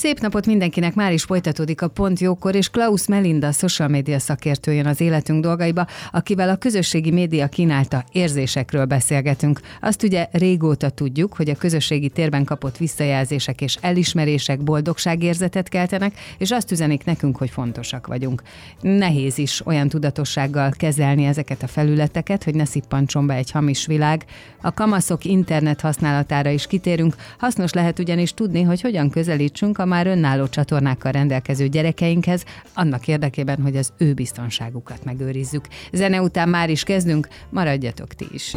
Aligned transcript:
Szép 0.00 0.20
napot 0.20 0.46
mindenkinek, 0.46 0.94
már 0.94 1.12
is 1.12 1.22
folytatódik 1.22 1.82
a 1.82 1.88
Pont 1.88 2.20
Jókor, 2.20 2.54
és 2.54 2.68
Klaus 2.68 3.06
Melinda, 3.06 3.52
social 3.52 3.88
media 3.88 4.18
szakértő 4.18 4.72
jön 4.72 4.86
az 4.86 5.00
életünk 5.00 5.42
dolgaiba, 5.42 5.86
akivel 6.12 6.48
a 6.48 6.56
közösségi 6.56 7.10
média 7.10 7.48
kínálta 7.48 8.04
érzésekről 8.12 8.84
beszélgetünk. 8.84 9.60
Azt 9.80 10.02
ugye 10.02 10.28
régóta 10.32 10.90
tudjuk, 10.90 11.34
hogy 11.34 11.50
a 11.50 11.56
közösségi 11.56 12.08
térben 12.08 12.44
kapott 12.44 12.76
visszajelzések 12.76 13.60
és 13.60 13.78
elismerések 13.80 14.60
boldogságérzetet 14.60 15.68
keltenek, 15.68 16.18
és 16.38 16.50
azt 16.50 16.70
üzenik 16.70 17.04
nekünk, 17.04 17.36
hogy 17.36 17.50
fontosak 17.50 18.06
vagyunk. 18.06 18.42
Nehéz 18.80 19.38
is 19.38 19.66
olyan 19.66 19.88
tudatossággal 19.88 20.70
kezelni 20.76 21.24
ezeket 21.24 21.62
a 21.62 21.66
felületeket, 21.66 22.44
hogy 22.44 22.54
ne 22.54 22.64
szippantson 22.64 23.26
be 23.26 23.34
egy 23.34 23.50
hamis 23.50 23.86
világ. 23.86 24.24
A 24.60 24.74
kamaszok 24.74 25.24
internet 25.24 25.80
használatára 25.80 26.50
is 26.50 26.66
kitérünk, 26.66 27.14
hasznos 27.38 27.72
lehet 27.72 27.98
ugyanis 27.98 28.34
tudni, 28.34 28.62
hogy 28.62 28.80
hogyan 28.80 29.10
közelítsünk 29.10 29.78
a 29.78 29.88
már 29.90 30.06
önálló 30.06 30.48
csatornákkal 30.48 31.12
rendelkező 31.12 31.68
gyerekeinkhez, 31.68 32.44
annak 32.74 33.08
érdekében, 33.08 33.62
hogy 33.62 33.76
az 33.76 33.92
ő 33.98 34.12
biztonságukat 34.12 35.04
megőrizzük. 35.04 35.64
Zene 35.92 36.20
után 36.20 36.48
már 36.48 36.70
is 36.70 36.82
kezdünk, 36.82 37.28
maradjatok 37.48 38.14
ti 38.14 38.26
is. 38.32 38.54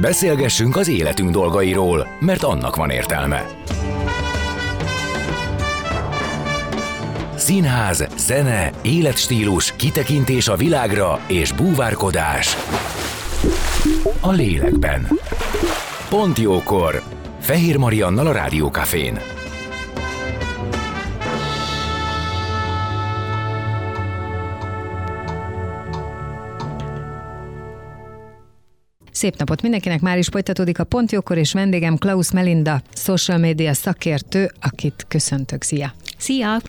Beszélgessünk 0.00 0.76
az 0.76 0.88
életünk 0.88 1.30
dolgairól, 1.30 2.06
mert 2.20 2.42
annak 2.42 2.76
van 2.76 2.90
értelme. 2.90 3.46
Színház, 7.36 8.06
zene, 8.16 8.70
életstílus, 8.82 9.72
kitekintés 9.76 10.48
a 10.48 10.56
világra 10.56 11.20
és 11.26 11.52
búvárkodás 11.52 12.56
a 14.20 14.30
lélekben. 14.30 15.06
Pont 16.08 16.38
jókor. 16.38 17.02
Fehér 17.40 17.76
Mariannal 17.76 18.26
a 18.26 18.32
Rádiókafén. 18.32 19.18
Szép 29.20 29.36
napot 29.36 29.62
mindenkinek, 29.62 30.00
már 30.00 30.18
is 30.18 30.26
folytatódik 30.26 30.78
a 30.78 30.84
Pontjókor, 30.84 31.38
és 31.38 31.52
vendégem 31.52 31.96
Klaus 31.96 32.32
Melinda, 32.32 32.82
social 32.92 33.38
media 33.38 33.74
szakértő, 33.74 34.50
akit 34.60 35.04
köszöntök. 35.08 35.62
Szia! 35.62 35.92
Szia! 36.20 36.60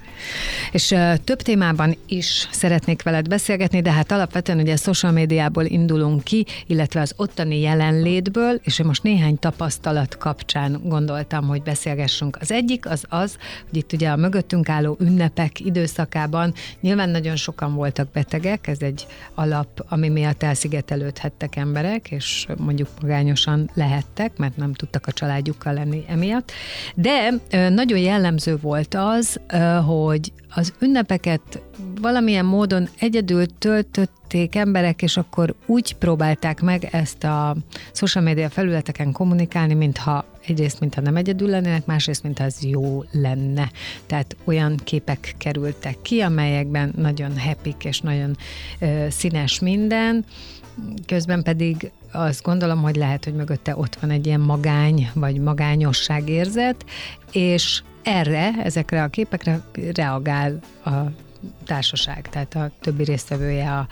És 0.72 0.96
több 1.24 1.42
témában 1.42 1.98
is 2.08 2.48
szeretnék 2.52 3.04
veled 3.04 3.28
beszélgetni, 3.28 3.82
de 3.82 3.92
hát 3.92 4.12
alapvetően 4.12 4.60
ugye 4.60 4.76
social 4.76 5.12
médiából 5.12 5.66
indulunk 5.66 6.24
ki, 6.24 6.46
illetve 6.68 7.02
az 7.02 7.14
ottani 7.18 7.60
jelenlétből, 7.60 8.60
és 8.64 8.80
én 8.80 8.86
most 8.86 9.04
néhány 9.04 9.40
tapasztalat 9.40 10.18
kapcsán 10.18 10.82
gondoltam, 10.84 11.48
hogy 11.48 11.62
beszélgessünk. 11.62 12.38
Az 12.40 12.52
egyik 12.52 12.90
az 12.90 13.04
az, 13.10 13.38
hogy 13.70 13.78
itt 13.78 13.94
ugye 13.94 14.10
a 14.10 14.16
mögöttünk 14.16 14.70
álló 14.70 14.98
ünnepek 15.00 15.60
időszakában 15.60 16.54
nyilván 16.82 17.10
nagyon 17.10 17.36
sokan 17.36 17.74
voltak 17.74 18.12
betegek, 18.12 18.68
ez 18.68 18.82
egy 18.82 19.08
alap, 19.34 19.86
ami 19.90 20.10
miatt 20.10 20.44
elszigetelődhettek 20.44 21.56
emberek, 21.56 22.12
és 22.12 22.46
mondjuk 22.58 22.88
magányosan 23.02 23.70
lehettek, 23.74 24.38
mert 24.38 24.58
nem 24.58 24.74
tudtak 24.74 25.08
a 25.08 25.12
családjukkal 25.12 25.74
lenni 25.74 26.06
emiatt. 26.08 26.52
De 26.96 27.30
nagyon 27.70 28.00
jellemző 28.00 28.58
volt 28.58 28.96
az, 28.96 29.40
hogy 29.86 30.34
az 30.50 30.74
ünnepeket 30.80 31.62
valamilyen 32.02 32.46
módon 32.46 32.88
egyedül 33.00 33.46
töltötték 33.58 34.56
emberek, 34.56 35.02
és 35.02 35.18
akkor 35.18 35.56
úgy 35.66 35.96
próbálták 35.96 36.62
meg 36.62 36.88
ezt 36.92 37.24
a 37.24 37.56
social 37.92 38.24
media 38.24 38.50
felületeken 38.50 39.12
kommunikálni, 39.12 39.74
mintha 39.74 40.26
egyrészt, 40.46 40.80
mintha 40.80 41.02
nem 41.02 41.16
egyedül 41.16 41.50
lennének, 41.50 41.86
másrészt, 41.86 42.24
mintha 42.24 42.44
ez 42.44 42.64
jó 42.64 43.04
lenne. 43.12 43.72
Tehát 44.06 44.36
olyan 44.44 44.76
képek 44.84 45.36
kerültek 45.38 46.02
ki, 46.02 46.20
amelyekben 46.20 46.94
nagyon 46.98 47.40
happy 47.40 47.76
és 47.84 48.00
nagyon 48.02 48.38
ö, 48.80 49.06
színes 49.10 49.60
minden, 49.60 50.26
közben 51.06 51.44
pedig 51.44 51.92
azt 52.12 52.44
gondolom, 52.44 52.82
hogy 52.82 52.96
lehet, 52.96 53.24
hogy 53.24 53.34
mögötte 53.34 53.76
ott 53.76 53.96
van 53.96 54.10
egy 54.10 54.26
ilyen 54.26 54.40
magány, 54.40 55.10
vagy 55.14 55.38
magányosság 55.38 56.30
érzet, 56.30 56.86
és 57.32 57.82
erre, 58.04 58.52
ezekre 58.64 59.04
a 59.04 59.08
képekre 59.08 59.62
reagál 59.94 60.60
a 60.86 60.90
társaság, 61.66 62.30
tehát 62.30 62.56
a 62.56 62.72
többi 62.82 63.04
résztvevője 63.04 63.72
a, 63.72 63.88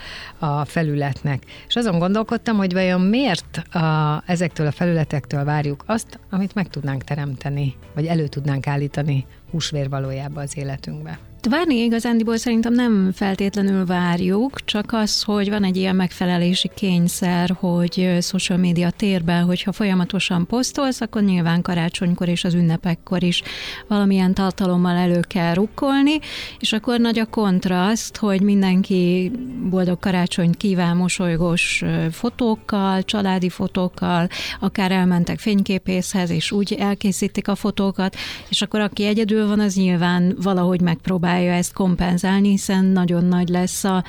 a 0.45 0.65
felületnek. 0.65 1.43
És 1.67 1.75
azon 1.75 1.99
gondolkodtam, 1.99 2.57
hogy 2.57 2.73
vajon 2.73 3.01
miért 3.01 3.57
a, 3.57 4.23
ezektől 4.25 4.67
a 4.67 4.71
felületektől 4.71 5.43
várjuk 5.43 5.83
azt, 5.85 6.19
amit 6.29 6.55
meg 6.55 6.67
tudnánk 6.67 7.03
teremteni, 7.03 7.75
vagy 7.93 8.05
elő 8.05 8.27
tudnánk 8.27 8.67
állítani 8.67 9.25
húsvér 9.51 9.89
valójában 9.89 10.43
az 10.43 10.57
életünkbe. 10.57 11.19
Várni 11.47 11.75
igazándiból 11.75 12.37
szerintem 12.37 12.73
nem 12.73 13.11
feltétlenül 13.13 13.85
várjuk, 13.85 14.65
csak 14.65 14.93
az, 14.93 15.23
hogy 15.23 15.49
van 15.49 15.63
egy 15.63 15.77
ilyen 15.77 15.95
megfelelési 15.95 16.71
kényszer, 16.75 17.55
hogy 17.59 18.17
social 18.21 18.57
média 18.57 18.89
térben, 18.89 19.43
hogyha 19.43 19.71
folyamatosan 19.71 20.47
posztolsz, 20.47 21.01
akkor 21.01 21.21
nyilván 21.21 21.61
karácsonykor 21.61 22.27
és 22.27 22.43
az 22.43 22.53
ünnepekkor 22.53 23.23
is 23.23 23.41
valamilyen 23.87 24.33
tartalommal 24.33 24.95
elő 24.95 25.19
kell 25.19 25.53
rukkolni, 25.53 26.19
és 26.59 26.73
akkor 26.73 26.99
nagy 26.99 27.19
a 27.19 27.25
kontraszt, 27.25 28.17
hogy 28.17 28.41
mindenki 28.41 29.31
boldog 29.69 29.99
karácsonyt 29.99 30.57
kíván 30.57 30.97
mosolygós 30.97 31.83
fotókkal, 32.11 33.03
családi 33.03 33.49
fotókkal, 33.49 34.27
akár 34.59 34.91
elmentek 34.91 35.39
fényképészhez, 35.39 36.29
és 36.29 36.51
úgy 36.51 36.73
elkészítik 36.73 37.47
a 37.47 37.55
fotókat, 37.55 38.15
és 38.49 38.61
akkor 38.61 38.79
aki 38.79 39.05
egyedül 39.05 39.47
van, 39.47 39.59
az 39.59 39.75
nyilván 39.75 40.35
valahogy 40.41 40.81
megpróbál 40.81 41.27
próbálja 41.29 41.53
ezt 41.53 41.73
kompenzálni, 41.73 42.49
hiszen 42.49 42.85
nagyon 42.85 43.25
nagy 43.25 43.49
lesz 43.49 43.83
a, 43.83 44.03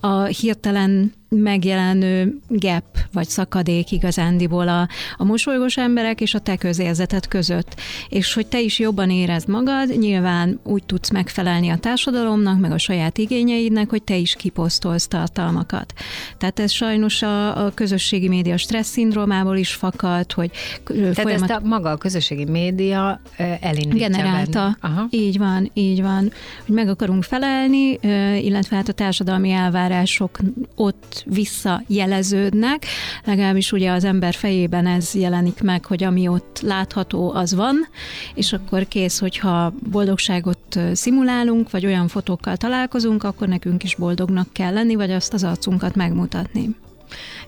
a 0.00 0.22
hirtelen 0.22 1.12
megjelenő 1.34 2.38
gap, 2.48 2.84
vagy 3.12 3.28
szakadék 3.28 3.90
igazándiból 3.90 4.68
a, 4.68 4.88
a 5.16 5.24
mosolygós 5.24 5.76
emberek 5.76 6.20
és 6.20 6.34
a 6.34 6.38
te 6.38 6.56
közérzetet 6.56 7.28
között. 7.28 7.80
És 8.08 8.34
hogy 8.34 8.46
te 8.46 8.60
is 8.60 8.78
jobban 8.78 9.10
érezd 9.10 9.48
magad, 9.48 9.98
nyilván 9.98 10.60
úgy 10.62 10.84
tudsz 10.84 11.10
megfelelni 11.10 11.68
a 11.68 11.76
társadalomnak, 11.76 12.60
meg 12.60 12.72
a 12.72 12.78
saját 12.78 13.18
igényeidnek, 13.18 13.90
hogy 13.90 14.02
te 14.02 14.16
is 14.16 14.34
kiposztolsz 14.34 15.08
tartalmakat. 15.08 15.92
Tehát 16.38 16.60
ez 16.60 16.70
sajnos 16.70 17.22
a, 17.22 17.64
a 17.64 17.70
közösségi 17.74 18.28
média 18.28 18.56
stressz 18.56 18.90
szindrómából 18.90 19.56
is 19.56 19.72
fakad, 19.72 20.32
hogy 20.32 20.50
Tehát 20.84 21.20
folyamat... 21.20 21.50
ezt 21.50 21.62
a 21.62 21.66
maga 21.66 21.90
a 21.90 21.96
közösségi 21.96 22.44
média 22.44 23.20
elindítja 23.60 24.08
Generálta. 24.08 24.76
Aha. 24.80 25.06
Így 25.10 25.38
van, 25.38 25.70
így 25.74 26.02
van. 26.02 26.32
Hogy 26.66 26.74
meg 26.74 26.88
akarunk 26.88 27.22
felelni, 27.22 27.98
illetve 28.42 28.76
hát 28.76 28.88
a 28.88 28.92
társadalmi 28.92 29.50
elvárások 29.50 30.38
ott 30.74 31.21
visszajeleződnek, 31.26 32.86
legalábbis 33.24 33.72
ugye 33.72 33.90
az 33.90 34.04
ember 34.04 34.34
fejében 34.34 34.86
ez 34.86 35.14
jelenik 35.14 35.62
meg, 35.62 35.84
hogy 35.84 36.02
ami 36.02 36.28
ott 36.28 36.60
látható, 36.62 37.32
az 37.32 37.54
van, 37.54 37.88
és 38.34 38.52
akkor 38.52 38.88
kész, 38.88 39.18
hogyha 39.18 39.72
boldogságot 39.90 40.78
szimulálunk, 40.92 41.70
vagy 41.70 41.86
olyan 41.86 42.08
fotókkal 42.08 42.56
találkozunk, 42.56 43.24
akkor 43.24 43.48
nekünk 43.48 43.82
is 43.82 43.94
boldognak 43.94 44.52
kell 44.52 44.72
lenni, 44.72 44.94
vagy 44.94 45.10
azt 45.10 45.32
az 45.32 45.44
arcunkat 45.44 45.94
megmutatni. 45.94 46.76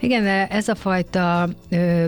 Igen, 0.00 0.27
ez 0.50 0.69
a 0.69 0.75
fajta 0.75 1.49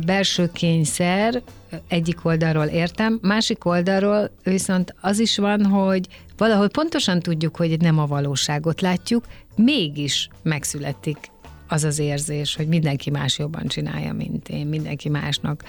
belső 0.06 0.50
kényszer 0.52 1.42
egyik 1.88 2.24
oldalról 2.24 2.64
értem, 2.64 3.18
másik 3.22 3.64
oldalról 3.64 4.30
viszont 4.42 4.94
az 5.00 5.18
is 5.18 5.38
van, 5.38 5.64
hogy 5.66 6.06
valahol 6.36 6.68
pontosan 6.68 7.20
tudjuk, 7.20 7.56
hogy 7.56 7.80
nem 7.80 7.98
a 7.98 8.06
valóságot 8.06 8.80
látjuk, 8.80 9.24
mégis 9.54 10.28
megszületik 10.42 11.18
az 11.68 11.84
az 11.84 11.98
érzés, 11.98 12.56
hogy 12.56 12.68
mindenki 12.68 13.10
más 13.10 13.38
jobban 13.38 13.66
csinálja, 13.66 14.12
mint 14.12 14.48
én, 14.48 14.66
mindenki 14.66 15.08
másnak 15.08 15.64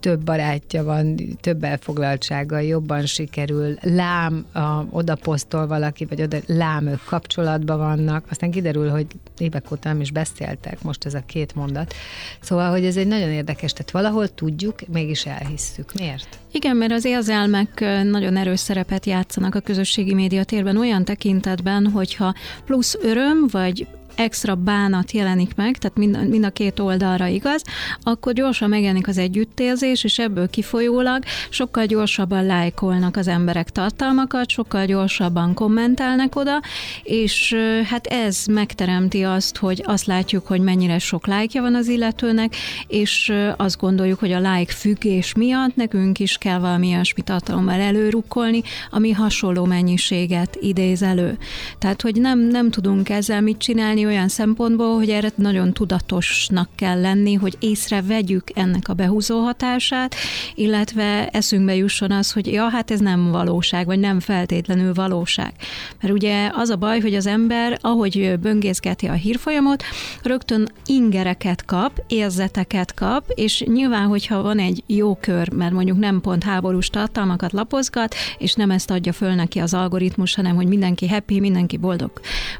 több 0.00 0.24
barátja 0.24 0.84
van, 0.84 1.16
több 1.40 1.64
elfoglaltsága, 1.64 2.58
jobban 2.58 3.06
sikerül, 3.06 3.74
lám 3.80 4.46
a, 4.52 4.84
oda 4.90 5.14
posztol 5.14 5.66
valaki, 5.66 6.04
vagy 6.04 6.22
oda 6.22 6.36
lám 6.46 6.86
ők 6.86 7.04
kapcsolatban 7.04 7.78
vannak, 7.78 8.24
aztán 8.30 8.50
kiderül, 8.50 8.90
hogy 8.90 9.06
évek 9.38 9.72
óta 9.72 9.88
nem 9.88 10.00
is 10.00 10.10
beszéltek, 10.10 10.82
most 10.82 11.04
ez 11.04 11.14
a 11.14 11.22
két 11.26 11.54
mondat. 11.54 11.94
Szóval, 12.40 12.70
hogy 12.70 12.84
ez 12.84 12.96
egy 12.96 13.06
nagyon 13.06 13.30
érdekes, 13.30 13.72
tehát 13.72 13.90
valahol 13.90 14.28
tudjuk, 14.28 14.88
mégis 14.88 15.26
elhisszük. 15.26 15.92
Miért? 15.94 16.38
Igen, 16.52 16.76
mert 16.76 16.92
az 16.92 17.04
érzelmek 17.04 17.80
nagyon 18.04 18.36
erős 18.36 18.60
szerepet 18.60 19.06
játszanak 19.06 19.54
a 19.54 19.60
közösségi 19.60 20.14
médiatérben 20.14 20.76
olyan 20.76 21.04
tekintetben, 21.04 21.86
hogyha 21.86 22.34
plusz 22.64 22.98
öröm 23.02 23.46
vagy 23.50 23.86
extra 24.14 24.54
bánat 24.54 25.12
jelenik 25.12 25.54
meg, 25.54 25.78
tehát 25.78 25.96
mind, 25.96 26.28
mind 26.28 26.44
a 26.44 26.50
két 26.50 26.78
oldalra 26.78 27.26
igaz, 27.26 27.62
akkor 28.02 28.32
gyorsan 28.32 28.68
megjelenik 28.68 29.08
az 29.08 29.18
együttérzés, 29.18 30.04
és 30.04 30.18
ebből 30.18 30.50
kifolyólag 30.50 31.22
sokkal 31.50 31.86
gyorsabban 31.86 32.46
lájkolnak 32.46 33.16
az 33.16 33.28
emberek 33.28 33.70
tartalmakat, 33.70 34.48
sokkal 34.48 34.86
gyorsabban 34.86 35.54
kommentelnek 35.54 36.36
oda, 36.36 36.62
és 37.02 37.56
hát 37.84 38.06
ez 38.06 38.44
megteremti 38.46 39.22
azt, 39.22 39.56
hogy 39.56 39.82
azt 39.86 40.06
látjuk, 40.06 40.46
hogy 40.46 40.60
mennyire 40.60 40.98
sok 40.98 41.26
lájkja 41.26 41.62
van 41.62 41.74
az 41.74 41.88
illetőnek, 41.88 42.56
és 42.86 43.32
azt 43.56 43.78
gondoljuk, 43.78 44.18
hogy 44.18 44.32
a 44.32 44.40
like 44.52 44.72
függés 44.72 45.34
miatt 45.34 45.76
nekünk 45.76 46.18
is 46.18 46.36
kell 46.38 46.58
valami 46.58 46.86
ilyesmi 46.86 47.22
tartalommal 47.22 47.80
előrukkolni, 47.80 48.62
ami 48.90 49.10
hasonló 49.10 49.64
mennyiséget 49.64 50.58
idéz 50.60 51.02
elő. 51.02 51.38
Tehát, 51.78 52.02
hogy 52.02 52.20
nem, 52.20 52.38
nem 52.38 52.70
tudunk 52.70 53.08
ezzel 53.08 53.40
mit 53.40 53.58
csinálni, 53.58 54.01
tenni 54.02 54.14
olyan 54.14 54.28
szempontból, 54.28 54.96
hogy 54.96 55.08
erre 55.08 55.30
nagyon 55.34 55.72
tudatosnak 55.72 56.68
kell 56.74 57.00
lenni, 57.00 57.34
hogy 57.34 57.56
észrevegyük 57.60 58.44
ennek 58.54 58.88
a 58.88 58.94
behúzó 58.94 59.40
hatását, 59.40 60.14
illetve 60.54 61.28
eszünkbe 61.28 61.74
jusson 61.74 62.10
az, 62.10 62.32
hogy 62.32 62.46
ja, 62.46 62.68
hát 62.68 62.90
ez 62.90 63.00
nem 63.00 63.30
valóság, 63.30 63.86
vagy 63.86 63.98
nem 63.98 64.20
feltétlenül 64.20 64.94
valóság. 64.94 65.52
Mert 66.00 66.14
ugye 66.14 66.50
az 66.54 66.70
a 66.70 66.76
baj, 66.76 67.00
hogy 67.00 67.14
az 67.14 67.26
ember, 67.26 67.78
ahogy 67.80 68.38
böngészgeti 68.40 69.06
a 69.06 69.12
hírfolyamot, 69.12 69.82
rögtön 70.22 70.68
ingereket 70.86 71.64
kap, 71.64 72.04
érzeteket 72.08 72.94
kap, 72.94 73.24
és 73.34 73.64
nyilván, 73.66 74.06
hogyha 74.06 74.42
van 74.42 74.58
egy 74.58 74.82
jó 74.86 75.14
kör, 75.14 75.52
mert 75.52 75.72
mondjuk 75.72 75.98
nem 75.98 76.20
pont 76.20 76.44
háborús 76.44 76.88
tartalmakat 76.88 77.52
lapozgat, 77.52 78.14
és 78.38 78.54
nem 78.54 78.70
ezt 78.70 78.90
adja 78.90 79.12
föl 79.12 79.34
neki 79.34 79.58
az 79.58 79.74
algoritmus, 79.74 80.34
hanem 80.34 80.54
hogy 80.54 80.66
mindenki 80.66 81.08
happy, 81.08 81.40
mindenki 81.40 81.76
boldog 81.76 82.10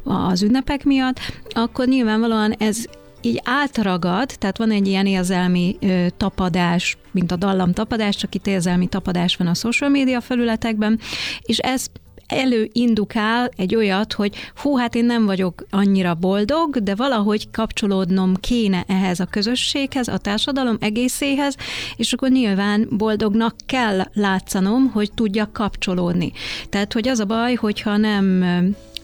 az 0.05 0.43
ünnepek 0.43 0.85
miatt, 0.85 1.21
akkor 1.51 1.87
nyilvánvalóan 1.87 2.53
ez 2.53 2.85
így 3.21 3.41
átragad, 3.45 4.31
tehát 4.39 4.59
van 4.59 4.71
egy 4.71 4.87
ilyen 4.87 5.07
érzelmi 5.07 5.77
ö, 5.81 6.07
tapadás, 6.17 6.97
mint 7.11 7.33
a 7.33 7.37
dallam 7.37 7.73
tapadás, 7.73 8.17
csak 8.17 8.35
itt 8.35 8.47
érzelmi 8.47 8.87
tapadás 8.87 9.37
van 9.37 9.47
a 9.47 9.55
social 9.55 9.91
média 9.91 10.21
felületekben, 10.21 11.01
és 11.43 11.59
ez 11.59 11.87
előindukál 12.33 13.51
egy 13.57 13.75
olyat, 13.75 14.13
hogy 14.13 14.35
hú, 14.57 14.77
hát 14.77 14.95
én 14.95 15.05
nem 15.05 15.27
vagyok 15.27 15.67
annyira 15.71 16.15
boldog, 16.15 16.83
de 16.83 16.95
valahogy 16.95 17.51
kapcsolódnom 17.51 18.35
kéne 18.35 18.85
ehhez 18.89 19.21
a 19.21 19.25
közösséghez, 19.25 20.09
a 20.09 20.19
társadalom 20.19 20.77
egészéhez, 20.81 21.57
és 21.97 22.13
akkor 22.13 22.31
nyilván 22.31 22.89
boldognak 22.91 23.55
kell 23.67 24.01
látszanom, 24.13 24.91
hogy 24.91 25.13
tudjak 25.15 25.53
kapcsolódni. 25.53 26.33
Tehát, 26.69 26.93
hogy 26.93 27.09
az 27.09 27.19
a 27.19 27.25
baj, 27.25 27.55
hogyha 27.55 27.97
nem 27.97 28.45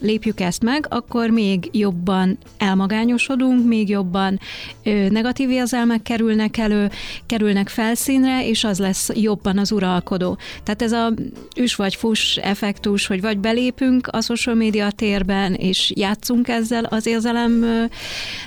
lépjük 0.01 0.41
ezt 0.41 0.63
meg, 0.63 0.87
akkor 0.89 1.31
még 1.31 1.69
jobban 1.73 2.39
elmagányosodunk, 2.59 3.67
még 3.67 3.89
jobban 3.89 4.41
ö, 4.83 5.09
negatív 5.09 5.51
érzelmek 5.51 6.03
kerülnek 6.03 6.57
elő, 6.57 6.91
kerülnek 7.27 7.69
felszínre, 7.69 8.49
és 8.49 8.65
az 8.65 8.79
lesz 8.79 9.09
jobban 9.15 9.59
az 9.59 9.73
uralkodó. 9.73 10.39
Tehát 10.63 10.83
ez 10.83 10.93
a 10.93 11.13
üs 11.57 11.75
vagy 11.75 11.95
fus 11.95 12.37
effektus, 12.37 13.07
hogy 13.07 13.21
vagy 13.21 13.39
belépünk 13.39 14.07
a 14.07 14.21
social 14.21 14.55
media 14.55 14.91
térben, 14.91 15.55
és 15.55 15.93
játszunk 15.95 16.49
ezzel 16.49 16.85
az 16.85 17.07
érzelem 17.07 17.65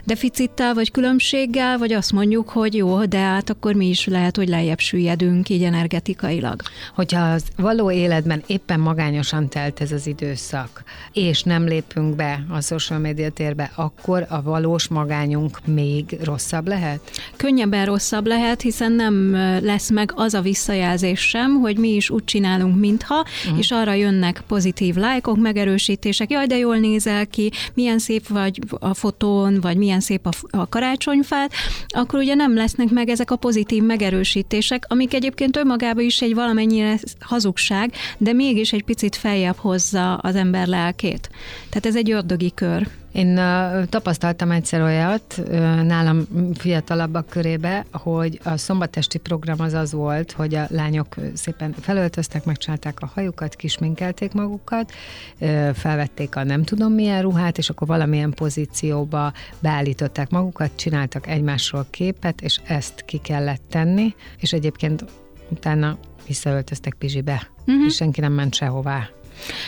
deficittel, 0.03 0.73
vagy 0.73 0.91
különbséggel, 0.91 1.77
vagy 1.77 1.93
azt 1.93 2.11
mondjuk, 2.11 2.49
hogy 2.49 2.73
jó, 2.73 3.05
de 3.05 3.17
hát 3.17 3.49
akkor 3.49 3.73
mi 3.73 3.87
is 3.87 4.05
lehet, 4.05 4.35
hogy 4.35 4.47
lejjebb 4.47 4.79
süllyedünk 4.79 5.49
így 5.49 5.63
energetikailag. 5.63 6.61
Hogyha 6.95 7.21
az 7.31 7.43
való 7.55 7.91
életben 7.91 8.43
éppen 8.47 8.79
magányosan 8.79 9.49
telt 9.49 9.81
ez 9.81 9.91
az 9.91 10.07
időszak, 10.07 10.83
és 11.13 11.40
és 11.41 11.47
nem 11.47 11.65
lépünk 11.65 12.15
be 12.15 12.43
a 12.49 12.61
social 12.61 12.99
media 12.99 13.29
térbe, 13.29 13.71
akkor 13.75 14.25
a 14.29 14.41
valós 14.41 14.87
magányunk 14.87 15.59
még 15.65 16.17
rosszabb 16.23 16.67
lehet? 16.67 16.99
Könnyebben 17.35 17.85
rosszabb 17.85 18.27
lehet, 18.27 18.61
hiszen 18.61 18.91
nem 18.91 19.31
lesz 19.61 19.89
meg 19.89 20.11
az 20.15 20.33
a 20.33 20.41
visszajelzés 20.41 21.19
sem, 21.19 21.59
hogy 21.59 21.77
mi 21.77 21.89
is 21.89 22.09
úgy 22.09 22.23
csinálunk, 22.23 22.79
mintha, 22.79 23.25
uh-huh. 23.43 23.59
és 23.59 23.71
arra 23.71 23.93
jönnek 23.93 24.43
pozitív 24.47 24.95
lájkok, 24.95 25.37
megerősítések, 25.37 26.29
jaj, 26.31 26.47
de 26.47 26.57
jól 26.57 26.77
nézel 26.77 27.27
ki, 27.27 27.51
milyen 27.73 27.99
szép 27.99 28.27
vagy 28.27 28.59
a 28.79 28.93
fotón, 28.93 29.61
vagy 29.61 29.77
milyen 29.77 29.99
szép 29.99 30.27
a, 30.27 30.57
a 30.57 30.69
karácsonyfát, 30.69 31.53
akkor 31.87 32.19
ugye 32.19 32.33
nem 32.33 32.55
lesznek 32.55 32.89
meg 32.89 33.09
ezek 33.09 33.31
a 33.31 33.35
pozitív 33.35 33.83
megerősítések, 33.83 34.85
amik 34.87 35.13
egyébként 35.13 35.57
önmagában 35.57 36.03
is 36.03 36.21
egy 36.21 36.33
valamennyire 36.33 36.99
hazugság, 37.19 37.93
de 38.17 38.33
mégis 38.33 38.73
egy 38.73 38.83
picit 38.83 39.15
feljebb 39.15 39.57
hozza 39.57 40.15
az 40.15 40.35
ember 40.35 40.67
lelkét. 40.67 41.29
Tehát 41.69 41.85
ez 41.85 41.95
egy 41.95 42.11
ördögi 42.11 42.51
kör. 42.53 42.87
Én 43.11 43.37
uh, 43.37 43.85
tapasztaltam 43.85 44.51
egyszer 44.51 44.81
olyat 44.81 45.35
uh, 45.37 45.81
nálam 45.81 46.27
fiatalabbak 46.53 47.29
körébe, 47.29 47.85
hogy 47.91 48.39
a 48.43 48.57
szombatesti 48.57 49.17
program 49.17 49.59
az 49.59 49.73
az 49.73 49.91
volt, 49.91 50.31
hogy 50.31 50.55
a 50.55 50.65
lányok 50.69 51.15
szépen 51.33 51.73
felöltöztek, 51.79 52.45
megcsinálták 52.45 52.99
a 52.99 53.11
hajukat, 53.13 53.55
kisminkelték 53.55 54.31
magukat, 54.31 54.91
uh, 55.39 55.69
felvették 55.73 56.35
a 56.35 56.43
nem 56.43 56.63
tudom 56.63 56.93
milyen 56.93 57.21
ruhát, 57.21 57.57
és 57.57 57.69
akkor 57.69 57.87
valamilyen 57.87 58.31
pozícióba 58.31 59.33
beállították 59.59 60.29
magukat, 60.29 60.71
csináltak 60.75 61.27
egymásról 61.27 61.85
képet, 61.89 62.41
és 62.41 62.59
ezt 62.67 63.05
ki 63.05 63.17
kellett 63.17 63.61
tenni, 63.69 64.15
és 64.39 64.53
egyébként 64.53 65.05
utána 65.49 65.97
visszaöltöztek 66.27 66.93
Pizsibe, 66.93 67.47
uh-huh. 67.59 67.85
és 67.85 67.95
senki 67.95 68.19
nem 68.19 68.33
ment 68.33 68.53
sehová. 68.53 69.09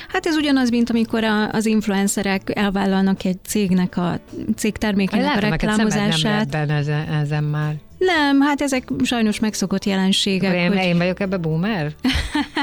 Hát 0.08 0.25
ez 0.25 0.36
ugyanaz, 0.36 0.70
mint 0.70 0.90
amikor 0.90 1.24
a, 1.24 1.50
az 1.52 1.66
influencerek 1.66 2.52
elvállalnak 2.56 3.25
egy 3.25 3.38
cégnek 3.46 3.98
a 3.98 4.20
cég 4.56 4.78
termékének 4.78 5.36
a 5.36 5.40
reklámozását. 5.40 6.52
Nem 6.52 6.70
ezen, 6.70 7.08
ezen 7.08 7.44
már. 7.44 7.75
Nem, 8.06 8.42
hát 8.42 8.62
ezek 8.62 8.88
sajnos 9.04 9.40
megszokott 9.40 9.86
jelenségek. 9.86 10.56
Én, 10.56 10.68
hogy... 10.68 10.86
én 10.86 10.98
vagyok 10.98 11.20
ebbe 11.20 11.38
boomer? 11.38 11.92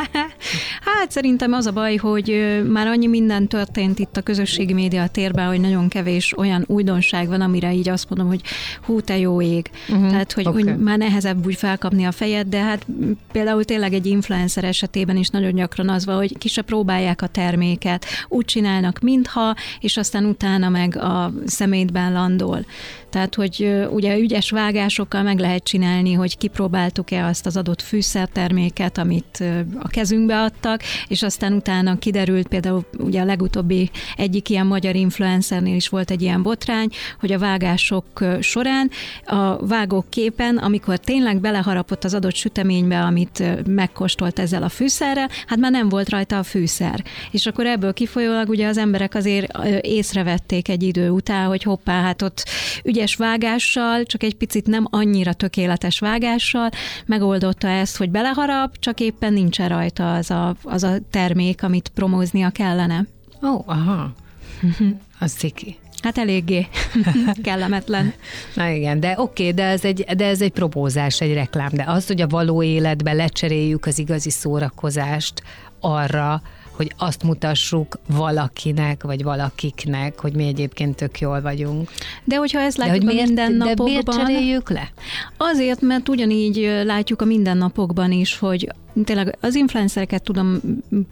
hát 0.86 1.10
szerintem 1.10 1.52
az 1.52 1.66
a 1.66 1.72
baj, 1.72 1.96
hogy 1.96 2.60
már 2.68 2.86
annyi 2.86 3.06
minden 3.06 3.46
történt 3.48 3.98
itt 3.98 4.16
a 4.16 4.20
közösségi 4.20 4.72
média 4.72 5.06
térben, 5.08 5.46
hogy 5.46 5.60
nagyon 5.60 5.88
kevés 5.88 6.38
olyan 6.38 6.64
újdonság 6.66 7.28
van, 7.28 7.40
amire 7.40 7.72
így 7.72 7.88
azt 7.88 8.08
mondom, 8.08 8.28
hogy 8.28 8.40
hú, 8.82 9.00
te 9.00 9.18
jó 9.18 9.42
ég. 9.42 9.70
Uh-huh. 9.88 10.08
Tehát, 10.10 10.32
hogy, 10.32 10.46
okay. 10.46 10.62
hogy 10.62 10.78
már 10.78 10.98
nehezebb 10.98 11.46
úgy 11.46 11.54
felkapni 11.54 12.04
a 12.04 12.12
fejed, 12.12 12.46
de 12.46 12.60
hát 12.60 12.86
például 13.32 13.64
tényleg 13.64 13.92
egy 13.92 14.06
influencer 14.06 14.64
esetében 14.64 15.16
is 15.16 15.28
nagyon 15.28 15.54
gyakran 15.54 15.88
az 15.88 16.04
van, 16.04 16.16
hogy 16.16 16.38
ki 16.38 16.48
se 16.48 16.62
próbálják 16.62 17.22
a 17.22 17.26
terméket, 17.26 18.04
úgy 18.28 18.44
csinálnak, 18.44 18.98
mintha, 18.98 19.54
és 19.80 19.96
aztán 19.96 20.24
utána 20.24 20.68
meg 20.68 20.96
a 20.96 21.32
szemétben 21.46 22.12
landol. 22.12 22.64
Tehát, 23.10 23.34
hogy 23.34 23.86
ugye 23.90 24.18
ügyes 24.18 24.50
vágásokkal 24.50 25.22
meg 25.30 25.38
lehet 25.38 25.64
csinálni, 25.64 26.12
hogy 26.12 26.38
kipróbáltuk-e 26.38 27.26
azt 27.26 27.46
az 27.46 27.56
adott 27.56 27.82
fűszerterméket, 27.82 28.98
amit 28.98 29.44
a 29.78 29.88
kezünkbe 29.88 30.40
adtak, 30.40 30.82
és 31.08 31.22
aztán 31.22 31.52
utána 31.52 31.98
kiderült 31.98 32.48
például 32.48 32.84
ugye 32.98 33.20
a 33.20 33.24
legutóbbi 33.24 33.90
egyik 34.16 34.48
ilyen 34.48 34.66
magyar 34.66 34.94
influencernél 34.94 35.74
is 35.74 35.88
volt 35.88 36.10
egy 36.10 36.22
ilyen 36.22 36.42
botrány, 36.42 36.88
hogy 37.20 37.32
a 37.32 37.38
vágások 37.38 38.24
során 38.40 38.90
a 39.24 39.66
vágók 39.66 40.10
képen, 40.10 40.56
amikor 40.56 40.98
tényleg 40.98 41.40
beleharapott 41.40 42.04
az 42.04 42.14
adott 42.14 42.34
süteménybe, 42.34 43.00
amit 43.00 43.66
megkóstolt 43.66 44.38
ezzel 44.38 44.62
a 44.62 44.68
fűszerrel, 44.68 45.28
hát 45.46 45.58
már 45.58 45.70
nem 45.70 45.88
volt 45.88 46.08
rajta 46.08 46.38
a 46.38 46.42
fűszer. 46.42 47.04
És 47.30 47.46
akkor 47.46 47.66
ebből 47.66 47.92
kifolyólag 47.92 48.48
ugye 48.48 48.66
az 48.66 48.78
emberek 48.78 49.14
azért 49.14 49.58
észrevették 49.80 50.68
egy 50.68 50.82
idő 50.82 51.10
után, 51.10 51.46
hogy 51.46 51.62
hoppá, 51.62 52.02
hát 52.02 52.22
ott 52.22 52.44
ügyes 52.84 53.14
vágással, 53.14 54.04
csak 54.04 54.22
egy 54.22 54.34
picit 54.34 54.66
nem 54.66 54.86
annyira 54.90 55.18
annyira 55.20 55.34
tökéletes 55.36 55.98
vágással, 55.98 56.70
megoldotta 57.06 57.68
ezt, 57.68 57.96
hogy 57.96 58.10
beleharap, 58.10 58.78
csak 58.78 59.00
éppen 59.00 59.32
nincsen 59.32 59.68
rajta 59.68 60.14
az 60.14 60.30
a, 60.30 60.54
az 60.62 60.82
a 60.82 60.92
termék, 61.10 61.62
amit 61.62 61.90
promóznia 61.94 62.50
kellene. 62.50 63.06
Ó, 63.42 63.48
oh, 63.48 63.62
aha. 63.66 64.12
Az 65.22 65.32
ciki. 65.32 65.76
Hát 66.02 66.18
eléggé 66.18 66.66
kellemetlen. 67.42 68.12
Na 68.54 68.68
igen, 68.68 69.00
de 69.00 69.14
oké, 69.16 69.42
okay, 69.42 69.54
de, 69.54 69.64
ez 69.64 69.84
egy, 69.84 70.00
de 70.16 70.26
ez 70.26 70.40
egy 70.40 70.50
propózás, 70.50 71.20
egy 71.20 71.34
reklám, 71.34 71.70
de 71.72 71.84
az, 71.86 72.06
hogy 72.06 72.20
a 72.20 72.26
való 72.26 72.62
életbe 72.62 73.12
lecseréljük 73.12 73.86
az 73.86 73.98
igazi 73.98 74.30
szórakozást 74.30 75.42
arra, 75.80 76.42
hogy 76.80 76.92
azt 76.98 77.22
mutassuk 77.22 77.98
valakinek, 78.08 79.02
vagy 79.02 79.22
valakiknek, 79.22 80.20
hogy 80.20 80.32
mi 80.32 80.46
egyébként 80.46 80.96
tök 80.96 81.20
jól 81.20 81.40
vagyunk. 81.40 81.90
De 82.24 82.36
hogyha 82.36 82.60
ezt 82.60 82.76
De 82.76 82.84
látjuk 82.84 83.04
hogy 83.04 83.12
a 83.12 83.14
miért, 83.14 83.32
de 83.32 83.46
mindennapokban... 83.46 83.86
miért 83.86 84.08
cseréljük 84.08 84.70
le? 84.70 84.92
Azért, 85.36 85.80
mert 85.80 86.08
ugyanígy 86.08 86.82
látjuk 86.84 87.22
a 87.22 87.24
mindennapokban 87.24 88.12
is, 88.12 88.38
hogy 88.38 88.68
tényleg 89.04 89.36
az 89.40 89.54
influencereket 89.54 90.22
tudom 90.22 90.60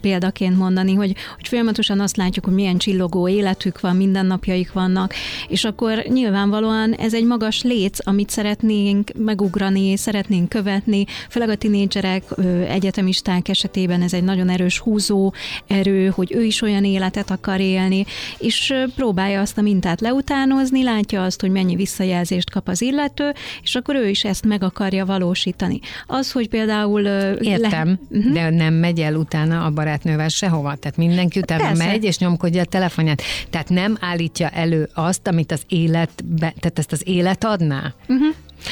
példaként 0.01 0.57
mondani, 0.57 0.93
hogy, 0.93 1.15
hogy 1.35 1.47
folyamatosan 1.47 1.99
azt 1.99 2.17
látjuk, 2.17 2.45
hogy 2.45 2.53
milyen 2.53 2.77
csillogó 2.77 3.27
életük 3.27 3.79
van, 3.79 3.95
mindennapjaik 3.95 4.71
vannak, 4.71 5.13
és 5.47 5.63
akkor 5.63 6.03
nyilvánvalóan 6.07 6.93
ez 6.93 7.13
egy 7.13 7.25
magas 7.25 7.63
léc, 7.63 8.07
amit 8.07 8.29
szeretnénk 8.29 9.11
megugrani, 9.17 9.97
szeretnénk 9.97 10.49
követni, 10.49 11.05
főleg 11.29 11.49
a 11.49 11.55
tinédzserek, 11.55 12.23
egyetemisták 12.67 13.47
esetében 13.47 14.01
ez 14.01 14.13
egy 14.13 14.23
nagyon 14.23 14.49
erős 14.49 14.79
húzó 14.79 15.33
erő, 15.67 16.07
hogy 16.07 16.33
ő 16.35 16.43
is 16.43 16.61
olyan 16.61 16.83
életet 16.83 17.31
akar 17.31 17.59
élni, 17.59 18.05
és 18.37 18.73
próbálja 18.95 19.41
azt 19.41 19.57
a 19.57 19.61
mintát 19.61 20.01
leutánozni, 20.01 20.83
látja 20.83 21.23
azt, 21.23 21.41
hogy 21.41 21.51
mennyi 21.51 21.75
visszajelzést 21.75 22.49
kap 22.49 22.67
az 22.67 22.81
illető, 22.81 23.33
és 23.63 23.75
akkor 23.75 23.95
ő 23.95 24.09
is 24.09 24.23
ezt 24.23 24.45
meg 24.45 24.63
akarja 24.63 25.05
valósítani. 25.05 25.79
Az, 26.05 26.31
hogy 26.31 26.49
például 26.49 27.03
ö, 27.03 27.33
Értem, 27.73 27.99
Mhm. 28.09 28.33
de 28.33 28.49
nem 28.49 28.73
megy 28.73 28.99
el 28.99 29.15
utána 29.15 29.65
a 29.65 29.69
barátnővel 29.69 30.27
sehova. 30.27 30.75
Tehát 30.75 30.97
mindenki 30.97 31.39
utána 31.39 31.63
Persze. 31.67 31.85
megy, 31.85 32.03
és 32.03 32.17
nyomkodja 32.17 32.61
a 32.61 32.65
telefonját. 32.65 33.21
Tehát 33.49 33.69
nem 33.69 33.97
állítja 34.01 34.49
elő 34.49 34.89
azt, 34.93 35.27
amit 35.27 35.51
az 35.51 35.61
életbe, 35.67 36.53
tehát 36.59 36.79
ezt 36.79 36.91
az 36.91 37.01
élet 37.07 37.43
adná. 37.43 37.93
Uh-huh. 38.07 38.27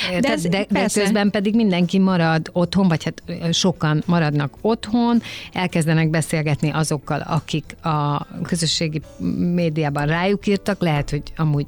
De, 0.10 0.14
De 0.14 0.20
de, 0.20 0.32
ez- 0.32 0.42
de, 0.48 0.66
de 0.70 0.86
közben 0.94 1.30
pedig 1.30 1.56
mindenki 1.56 2.00
marad 2.00 2.50
otthon, 2.54 2.88
vagy 2.88 3.04
hát 3.04 3.24
sokan 3.54 4.04
maradnak 4.06 4.54
otthon, 4.62 5.22
elkezdenek 5.54 6.10
beszélgetni 6.10 6.70
azokkal, 6.70 7.20
akik 7.20 7.76
a 7.84 8.26
közösségi 8.44 9.02
médiában 9.54 10.06
rájuk 10.06 10.48
írtak, 10.48 10.82
lehet, 10.82 11.10
hogy 11.10 11.22
amúgy 11.38 11.66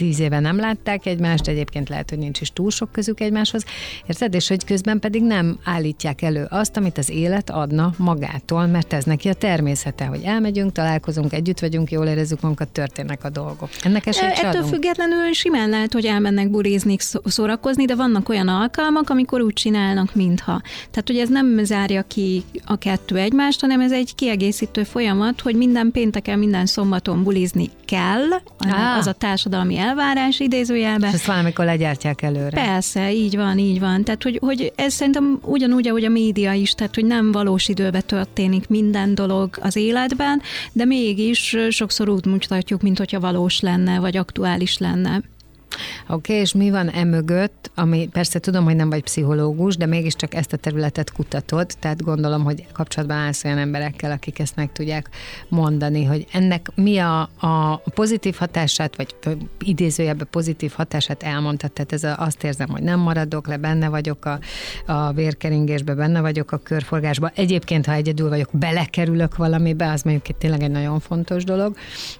tíz 0.00 0.20
éve 0.20 0.40
nem 0.40 0.56
látták 0.56 1.06
egymást, 1.06 1.48
egyébként 1.48 1.88
lehet, 1.88 2.10
hogy 2.10 2.18
nincs 2.18 2.40
is 2.40 2.52
túl 2.52 2.70
sok 2.70 2.92
közük 2.92 3.20
egymáshoz, 3.20 3.64
érted? 4.06 4.34
És 4.34 4.48
hogy 4.48 4.64
közben 4.64 4.98
pedig 4.98 5.22
nem 5.22 5.58
állítják 5.64 6.22
elő 6.22 6.46
azt, 6.50 6.76
amit 6.76 6.98
az 6.98 7.10
élet 7.10 7.50
adna 7.50 7.92
magától, 7.96 8.66
mert 8.66 8.92
ez 8.92 9.04
neki 9.04 9.28
a 9.28 9.34
természete, 9.34 10.04
hogy 10.04 10.20
elmegyünk, 10.24 10.72
találkozunk, 10.72 11.32
együtt 11.32 11.58
vagyunk, 11.60 11.90
jól 11.90 12.06
érezzük 12.06 12.40
magunkat, 12.40 12.68
történnek 12.68 13.24
a 13.24 13.30
dolgok. 13.30 13.68
Ennek 13.82 14.06
esélyt 14.06 14.34
se 14.36 14.46
Ettől 14.46 14.60
adunk. 14.60 14.72
függetlenül 14.72 15.32
simán 15.32 15.68
lehet, 15.68 15.92
hogy 15.92 16.04
elmennek 16.04 16.50
bulizni, 16.50 16.96
szó- 16.98 17.28
szórakozni, 17.28 17.84
de 17.84 17.94
vannak 17.94 18.28
olyan 18.28 18.48
alkalmak, 18.48 19.10
amikor 19.10 19.40
úgy 19.40 19.52
csinálnak, 19.52 20.14
mintha. 20.14 20.60
Tehát, 20.90 21.06
hogy 21.06 21.16
ez 21.18 21.28
nem 21.28 21.64
zárja 21.64 22.02
ki 22.02 22.42
a 22.64 22.76
kettő 22.76 23.16
egymást, 23.16 23.60
hanem 23.60 23.80
ez 23.80 23.92
egy 23.92 24.14
kiegészítő 24.14 24.82
folyamat, 24.82 25.40
hogy 25.40 25.54
minden 25.54 25.90
pénteken, 25.90 26.38
minden 26.38 26.66
szombaton 26.66 27.22
bulizni 27.22 27.70
kell, 27.84 28.28
Á. 28.58 28.96
az 28.98 29.06
a 29.06 29.12
társadalmi 29.12 29.76
elvárás 29.90 30.40
idézőjelben. 30.40 31.08
És 31.08 31.14
ezt 31.14 31.26
valamikor 31.26 31.64
legyártják 31.64 32.22
előre. 32.22 32.64
Persze, 32.64 33.12
így 33.12 33.36
van, 33.36 33.58
így 33.58 33.80
van. 33.80 34.04
Tehát, 34.04 34.22
hogy, 34.22 34.38
hogy 34.42 34.72
ez 34.76 34.92
szerintem 34.92 35.38
ugyanúgy, 35.42 35.88
ahogy 35.88 36.04
a 36.04 36.08
média 36.08 36.52
is, 36.52 36.72
tehát, 36.72 36.94
hogy 36.94 37.04
nem 37.04 37.32
valós 37.32 37.68
időben 37.68 38.02
történik 38.06 38.68
minden 38.68 39.14
dolog 39.14 39.58
az 39.60 39.76
életben, 39.76 40.42
de 40.72 40.84
mégis 40.84 41.56
sokszor 41.68 42.08
úgy 42.08 42.26
mutatjuk, 42.26 42.82
mint 42.82 42.98
hogyha 42.98 43.20
valós 43.20 43.60
lenne, 43.60 43.98
vagy 43.98 44.16
aktuális 44.16 44.78
lenne. 44.78 45.22
Oké, 46.08 46.32
okay, 46.32 46.36
és 46.36 46.52
mi 46.52 46.70
van 46.70 46.90
emögött, 46.90 47.70
ami 47.74 48.08
persze 48.12 48.38
tudom, 48.38 48.64
hogy 48.64 48.76
nem 48.76 48.90
vagy 48.90 49.02
pszichológus, 49.02 49.76
de 49.76 49.86
mégiscsak 49.86 50.34
ezt 50.34 50.52
a 50.52 50.56
területet 50.56 51.12
kutatod, 51.12 51.70
tehát 51.78 52.02
gondolom, 52.02 52.44
hogy 52.44 52.66
kapcsolatban 52.72 53.16
állsz 53.16 53.44
olyan 53.44 53.58
emberekkel, 53.58 54.10
akik 54.10 54.38
ezt 54.38 54.56
meg 54.56 54.72
tudják 54.72 55.08
mondani, 55.48 56.04
hogy 56.04 56.26
ennek 56.32 56.70
mi 56.74 56.98
a, 56.98 57.20
a 57.20 57.76
pozitív 57.76 58.34
hatását, 58.34 58.96
vagy 58.96 59.14
ö, 59.24 59.30
idézőjelben 59.58 60.28
pozitív 60.30 60.72
hatását 60.76 61.22
elmondtad, 61.22 61.72
tehát 61.72 61.92
ez 61.92 62.04
a, 62.04 62.16
azt 62.18 62.44
érzem, 62.44 62.68
hogy 62.68 62.82
nem 62.82 63.00
maradok 63.00 63.46
le, 63.46 63.56
benne 63.56 63.88
vagyok 63.88 64.24
a, 64.24 64.38
a 64.86 65.12
vérkeringésbe, 65.12 65.94
benne 65.94 66.20
vagyok 66.20 66.52
a 66.52 66.56
körforgásba. 66.56 67.30
Egyébként, 67.34 67.86
ha 67.86 67.92
egyedül 67.92 68.28
vagyok, 68.28 68.48
belekerülök 68.52 69.36
valamibe, 69.36 69.90
az 69.90 70.02
mondjuk 70.02 70.28
itt 70.28 70.38
tényleg 70.38 70.62
egy 70.62 70.70
nagyon 70.70 71.00
fontos 71.00 71.44
dolog, 71.44 71.76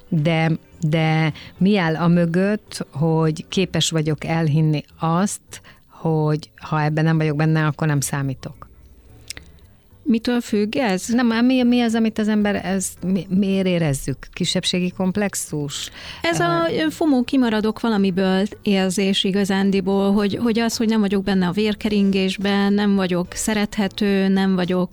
de 0.09 0.51
de 0.81 1.33
mi 1.57 1.77
áll 1.77 1.95
a 1.95 2.07
mögött, 2.07 2.85
hogy 2.91 3.45
képes 3.47 3.89
vagyok 3.89 4.23
elhinni 4.23 4.83
azt, 4.99 5.61
hogy 5.87 6.49
ha 6.55 6.81
ebben 6.81 7.03
nem 7.03 7.17
vagyok 7.17 7.35
benne, 7.35 7.65
akkor 7.65 7.87
nem 7.87 7.99
számítok. 7.99 8.69
Mitől 10.11 10.41
függ 10.41 10.75
ez? 10.75 11.07
Nem, 11.07 11.27
már 11.27 11.43
mi, 11.43 11.63
mi 11.63 11.81
az, 11.81 11.95
amit 11.95 12.19
az 12.19 12.27
ember, 12.27 12.65
ez, 12.65 12.87
mi, 13.05 13.27
miért 13.29 13.65
érezzük? 13.65 14.17
Kisebbségi 14.33 14.91
komplexus? 14.97 15.89
Ez 16.21 16.39
a 16.39 16.67
ö, 16.85 16.89
FOMO 16.89 17.23
kimaradok 17.23 17.79
valamiből 17.79 18.43
érzés 18.61 19.23
igazándiból, 19.23 20.13
hogy, 20.13 20.39
hogy 20.41 20.59
az, 20.59 20.77
hogy 20.77 20.87
nem 20.87 20.99
vagyok 20.99 21.23
benne 21.23 21.47
a 21.47 21.51
vérkeringésben, 21.51 22.73
nem 22.73 22.95
vagyok 22.95 23.27
szerethető, 23.33 24.27
nem 24.27 24.55
vagyok 24.55 24.89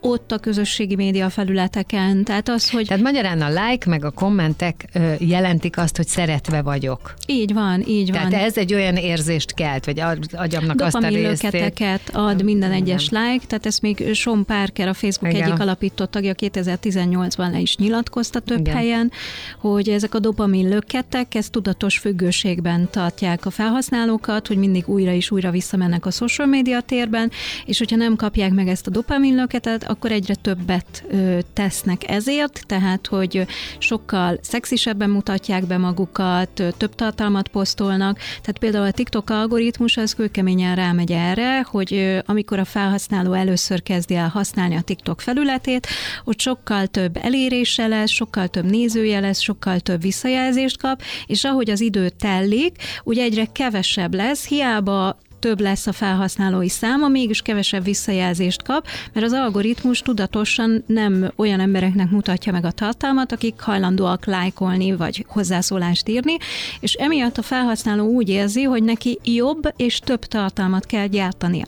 ott 0.00 0.32
a 0.32 0.38
közösségi 0.38 0.94
média 0.94 1.30
felületeken, 1.30 2.24
tehát 2.24 2.48
az, 2.48 2.70
hogy 2.70 2.86
Tehát 2.86 3.02
magyarán 3.02 3.42
a 3.42 3.48
like 3.48 3.88
meg 3.88 4.04
a 4.04 4.10
kommentek 4.10 4.88
jelentik 5.18 5.78
azt, 5.78 5.96
hogy 5.96 6.06
szeretve 6.06 6.62
vagyok. 6.62 7.14
így 7.26 7.52
van, 7.52 7.82
így 7.86 8.10
van. 8.12 8.28
Tehát 8.28 8.46
ez 8.46 8.56
egy 8.56 8.74
olyan 8.74 8.96
érzést 8.96 9.54
kelt, 9.54 9.84
vagy 9.84 10.02
agyamnak 10.32 10.80
azt 10.80 10.94
a 10.94 11.08
részét. 11.08 12.10
Ad 12.12 12.44
minden 12.44 12.72
egyes 12.72 13.08
like, 13.08 13.46
tehát 13.46 13.66
ezt 13.66 13.82
még 13.82 14.14
Sean 14.32 14.44
Parker, 14.44 14.88
a 14.88 14.94
Facebook 14.94 15.32
Igen. 15.32 15.46
egyik 15.46 15.60
alapító 15.60 16.04
tagja 16.04 16.34
2018-ban 16.38 17.50
le 17.50 17.60
is 17.60 17.76
nyilatkozta 17.76 18.40
több 18.40 18.58
Igen. 18.58 18.74
helyen, 18.74 19.12
hogy 19.60 19.88
ezek 19.88 20.14
a 20.14 20.18
dopamin 20.18 20.68
löketek, 20.68 21.34
ez 21.34 21.50
tudatos 21.50 21.98
függőségben 21.98 22.88
tartják 22.90 23.46
a 23.46 23.50
felhasználókat, 23.50 24.46
hogy 24.46 24.56
mindig 24.56 24.88
újra 24.88 25.12
és 25.12 25.30
újra 25.30 25.50
visszamennek 25.50 26.06
a 26.06 26.10
social 26.10 26.46
media 26.46 26.80
térben, 26.80 27.30
és 27.66 27.78
hogyha 27.78 27.96
nem 27.96 28.16
kapják 28.16 28.52
meg 28.52 28.68
ezt 28.68 28.86
a 28.86 28.90
dopamin 28.90 29.34
löketet, 29.34 29.84
akkor 29.84 30.12
egyre 30.12 30.34
többet 30.34 31.04
ö, 31.10 31.38
tesznek 31.52 32.10
ezért, 32.10 32.62
tehát 32.66 33.06
hogy 33.06 33.46
sokkal 33.78 34.38
szexisebben 34.42 35.10
mutatják 35.10 35.66
be 35.66 35.78
magukat, 35.78 36.60
ö, 36.60 36.68
több 36.76 36.94
tartalmat 36.94 37.48
posztolnak, 37.48 38.18
tehát 38.18 38.58
például 38.58 38.86
a 38.86 38.90
TikTok 38.90 39.30
algoritmus 39.30 39.96
az 39.96 40.14
kőkeményen 40.14 40.76
rámegy 40.76 41.12
erre, 41.12 41.62
hogy 41.62 41.94
ö, 41.94 42.18
amikor 42.26 42.58
a 42.58 42.64
felhasználó 42.64 43.32
először 43.32 43.82
kezdi 43.82 44.20
el 44.22 44.28
használni 44.28 44.76
a 44.76 44.80
TikTok 44.80 45.20
felületét, 45.20 45.86
ott 46.24 46.40
sokkal 46.40 46.86
több 46.86 47.16
elérése 47.16 47.86
lesz, 47.86 48.10
sokkal 48.10 48.48
több 48.48 48.64
nézője 48.64 49.20
lesz, 49.20 49.40
sokkal 49.40 49.80
több 49.80 50.00
visszajelzést 50.02 50.78
kap, 50.78 51.02
és 51.26 51.44
ahogy 51.44 51.70
az 51.70 51.80
idő 51.80 52.08
tellik, 52.08 52.76
ugye 53.04 53.22
egyre 53.22 53.44
kevesebb 53.52 54.14
lesz, 54.14 54.46
hiába 54.46 55.18
több 55.42 55.60
lesz 55.60 55.86
a 55.86 55.92
felhasználói 55.92 56.68
száma, 56.68 57.08
mégis 57.08 57.42
kevesebb 57.42 57.84
visszajelzést 57.84 58.62
kap, 58.62 58.86
mert 59.12 59.26
az 59.26 59.32
algoritmus 59.32 60.00
tudatosan 60.00 60.84
nem 60.86 61.32
olyan 61.36 61.60
embereknek 61.60 62.10
mutatja 62.10 62.52
meg 62.52 62.64
a 62.64 62.70
tartalmat, 62.70 63.32
akik 63.32 63.60
hajlandóak 63.60 64.26
lájkolni 64.26 64.96
vagy 64.96 65.24
hozzászólást 65.28 66.08
írni, 66.08 66.36
és 66.80 66.92
emiatt 66.92 67.38
a 67.38 67.42
felhasználó 67.42 68.06
úgy 68.06 68.28
érzi, 68.28 68.62
hogy 68.62 68.82
neki 68.82 69.18
jobb 69.24 69.72
és 69.76 69.98
több 69.98 70.24
tartalmat 70.24 70.86
kell 70.86 71.06
gyártania. 71.06 71.64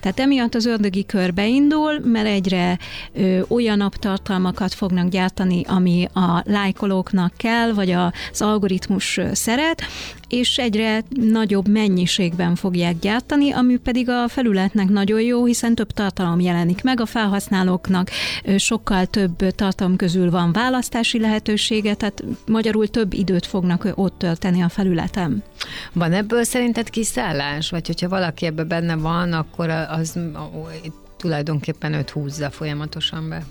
Tehát 0.00 0.20
emiatt 0.20 0.54
az 0.54 0.66
ördögi 0.66 1.06
kör 1.06 1.34
beindul, 1.34 2.00
mert 2.04 2.26
egyre 2.26 2.78
ö, 3.12 3.40
olyanabb 3.48 3.94
tartalmakat 3.94 4.74
fognak 4.74 5.08
gyártani, 5.08 5.62
ami 5.68 6.08
a 6.14 6.42
lájkolóknak 6.44 7.32
kell, 7.36 7.72
vagy 7.72 7.90
az 7.90 8.42
algoritmus 8.42 9.20
szeret, 9.32 9.82
és 10.28 10.58
egyre 10.58 11.02
nagyobb 11.08 11.68
mennyiségben 11.68 12.54
fogják 12.54 12.98
gyártani, 12.98 13.52
ami 13.52 13.76
pedig 13.76 14.08
a 14.08 14.28
felületnek 14.28 14.88
nagyon 14.88 15.20
jó, 15.20 15.44
hiszen 15.44 15.74
több 15.74 15.90
tartalom 15.90 16.40
jelenik 16.40 16.82
meg, 16.82 17.00
a 17.00 17.06
felhasználóknak 17.06 18.10
sokkal 18.56 19.06
több 19.06 19.36
tartalom 19.36 19.96
közül 19.96 20.30
van 20.30 20.52
választási 20.52 21.20
lehetősége, 21.20 21.94
tehát 21.94 22.24
magyarul 22.46 22.88
több 22.88 23.12
időt 23.12 23.46
fognak 23.46 23.88
ott 23.94 24.18
tölteni 24.18 24.62
a 24.62 24.68
felületen. 24.68 25.42
Van 25.92 26.12
ebből 26.12 26.44
szerinted 26.44 26.90
kiszállás? 26.90 27.70
Vagy 27.70 27.86
hogyha 27.86 28.08
valaki 28.08 28.46
ebbe 28.46 28.64
benne 28.64 28.96
van, 28.96 29.32
akkor 29.32 29.68
az 29.70 30.18
tulajdonképpen 31.16 31.92
őt 31.92 32.10
húzza 32.10 32.50
folyamatosan 32.50 33.28
be? 33.28 33.44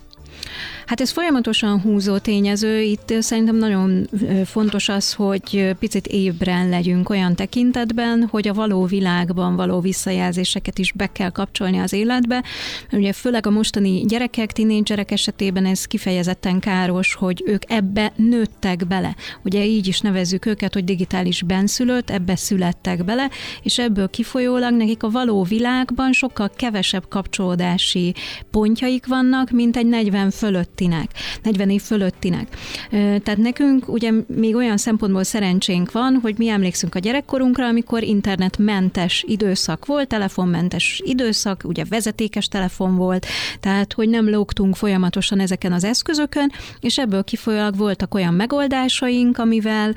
Hát 0.85 1.01
ez 1.01 1.11
folyamatosan 1.11 1.81
húzó 1.81 2.17
tényező. 2.17 2.81
Itt 2.81 3.13
szerintem 3.19 3.55
nagyon 3.55 4.09
fontos 4.45 4.89
az, 4.89 5.13
hogy 5.13 5.75
picit 5.79 6.07
ébren 6.07 6.69
legyünk 6.69 7.09
olyan 7.09 7.35
tekintetben, 7.35 8.27
hogy 8.31 8.47
a 8.47 8.53
való 8.53 8.85
világban 8.85 9.55
való 9.55 9.79
visszajelzéseket 9.79 10.79
is 10.79 10.91
be 10.91 11.11
kell 11.11 11.29
kapcsolni 11.29 11.77
az 11.77 11.93
életbe. 11.93 12.43
Ugye 12.91 13.13
főleg 13.13 13.47
a 13.47 13.49
mostani 13.49 14.05
gyerekek, 14.05 14.51
tinédzserek 14.51 15.11
esetében 15.11 15.65
ez 15.65 15.85
kifejezetten 15.85 16.59
káros, 16.59 17.13
hogy 17.13 17.43
ők 17.45 17.71
ebbe 17.71 18.11
nőttek 18.15 18.87
bele. 18.87 19.15
Ugye 19.43 19.65
így 19.65 19.87
is 19.87 19.99
nevezzük 19.99 20.45
őket, 20.45 20.73
hogy 20.73 20.83
digitális 20.83 21.43
benszülött, 21.43 22.09
ebbe 22.09 22.35
születtek 22.35 23.05
bele, 23.05 23.29
és 23.63 23.79
ebből 23.79 24.09
kifolyólag 24.09 24.73
nekik 24.73 25.03
a 25.03 25.09
való 25.09 25.43
világban 25.43 26.11
sokkal 26.11 26.49
kevesebb 26.55 27.07
kapcsolódási 27.07 28.13
pontjaik 28.51 29.07
vannak, 29.07 29.49
mint 29.49 29.77
egy 29.77 29.87
40 29.87 30.24
40 30.25 30.31
fölöttinek, 30.31 31.11
40 31.43 31.69
év 31.69 31.81
fölöttinek. 31.81 32.47
Tehát 32.89 33.37
nekünk 33.37 33.87
ugye 33.87 34.11
még 34.27 34.55
olyan 34.55 34.77
szempontból 34.77 35.23
szerencsénk 35.23 35.91
van, 35.91 36.19
hogy 36.21 36.35
mi 36.37 36.47
emlékszünk 36.47 36.95
a 36.95 36.99
gyerekkorunkra, 36.99 37.65
amikor 37.65 38.03
internetmentes 38.03 39.23
időszak 39.27 39.85
volt, 39.85 40.07
telefonmentes 40.07 41.01
időszak, 41.03 41.61
ugye 41.65 41.83
vezetékes 41.89 42.47
telefon 42.47 42.95
volt, 42.95 43.25
tehát 43.59 43.93
hogy 43.93 44.09
nem 44.09 44.29
lógtunk 44.29 44.75
folyamatosan 44.75 45.39
ezeken 45.39 45.71
az 45.71 45.83
eszközökön, 45.83 46.51
és 46.79 46.97
ebből 46.97 47.23
kifolyólag 47.23 47.77
voltak 47.77 48.13
olyan 48.13 48.33
megoldásaink, 48.33 49.37
amivel 49.37 49.95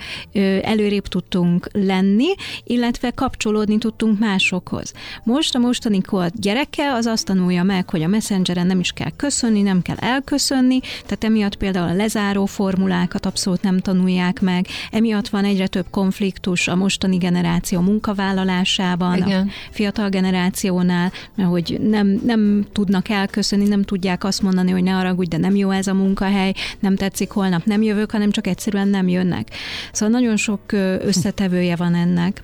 előrébb 0.62 1.06
tudtunk 1.06 1.68
lenni, 1.72 2.34
illetve 2.64 3.10
kapcsolódni 3.10 3.78
tudtunk 3.78 4.18
másokhoz. 4.18 4.92
Most 5.24 5.54
a 5.54 5.58
mostani 5.58 6.00
kor 6.00 6.30
gyereke 6.34 6.92
az 6.92 7.06
azt 7.06 7.24
tanulja 7.24 7.62
meg, 7.62 7.90
hogy 7.90 8.02
a 8.02 8.08
messengeren 8.08 8.66
nem 8.66 8.80
is 8.80 8.90
kell 8.92 9.10
köszönni, 9.16 9.62
nem 9.62 9.82
kell 9.82 9.96
elköszönni, 10.18 10.80
tehát 10.80 11.24
emiatt 11.24 11.56
például 11.56 11.88
a 11.88 11.94
lezáró 11.94 12.46
formulákat 12.46 13.26
abszolút 13.26 13.62
nem 13.62 13.78
tanulják 13.78 14.40
meg, 14.40 14.66
emiatt 14.90 15.28
van 15.28 15.44
egyre 15.44 15.66
több 15.66 15.86
konfliktus 15.90 16.68
a 16.68 16.76
mostani 16.76 17.16
generáció 17.16 17.80
munkavállalásában, 17.80 19.16
Igen. 19.16 19.46
a 19.48 19.50
fiatal 19.70 20.08
generációnál, 20.08 21.12
hogy 21.36 21.78
nem, 21.80 22.20
nem 22.24 22.66
tudnak 22.72 23.08
elköszönni, 23.08 23.68
nem 23.68 23.82
tudják 23.82 24.24
azt 24.24 24.42
mondani, 24.42 24.70
hogy 24.70 24.82
ne 24.82 24.90
haragudj, 24.90 25.28
de 25.28 25.36
nem 25.36 25.56
jó 25.56 25.70
ez 25.70 25.86
a 25.86 25.94
munkahely, 25.94 26.54
nem 26.80 26.96
tetszik, 26.96 27.30
holnap 27.30 27.64
nem 27.64 27.82
jövök, 27.82 28.10
hanem 28.10 28.30
csak 28.30 28.46
egyszerűen 28.46 28.88
nem 28.88 29.08
jönnek. 29.08 29.48
Szóval 29.92 30.20
nagyon 30.20 30.36
sok 30.36 30.60
összetevője 31.02 31.76
van 31.76 31.94
ennek. 31.94 32.42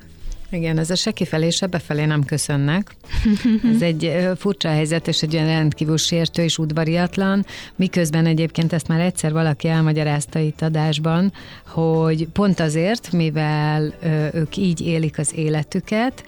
Igen, 0.54 0.78
ez 0.78 0.90
a 0.90 0.94
se 0.94 1.10
kifelé, 1.10 1.50
se 1.50 1.66
befelé 1.66 2.04
nem 2.04 2.24
köszönnek. 2.24 2.94
Ez 3.74 3.82
egy 3.82 4.16
furcsa 4.36 4.68
helyzet, 4.68 5.08
és 5.08 5.22
egy 5.22 5.34
olyan 5.34 5.46
rendkívül 5.46 5.96
sértő 5.96 6.42
és 6.42 6.58
udvariatlan, 6.58 7.46
miközben 7.76 8.26
egyébként 8.26 8.72
ezt 8.72 8.88
már 8.88 9.00
egyszer 9.00 9.32
valaki 9.32 9.68
elmagyarázta 9.68 10.38
itt 10.38 10.62
adásban, 10.62 11.32
hogy 11.66 12.28
pont 12.32 12.60
azért, 12.60 13.12
mivel 13.12 13.94
ők 14.32 14.56
így 14.56 14.80
élik 14.80 15.18
az 15.18 15.32
életüket, 15.34 16.24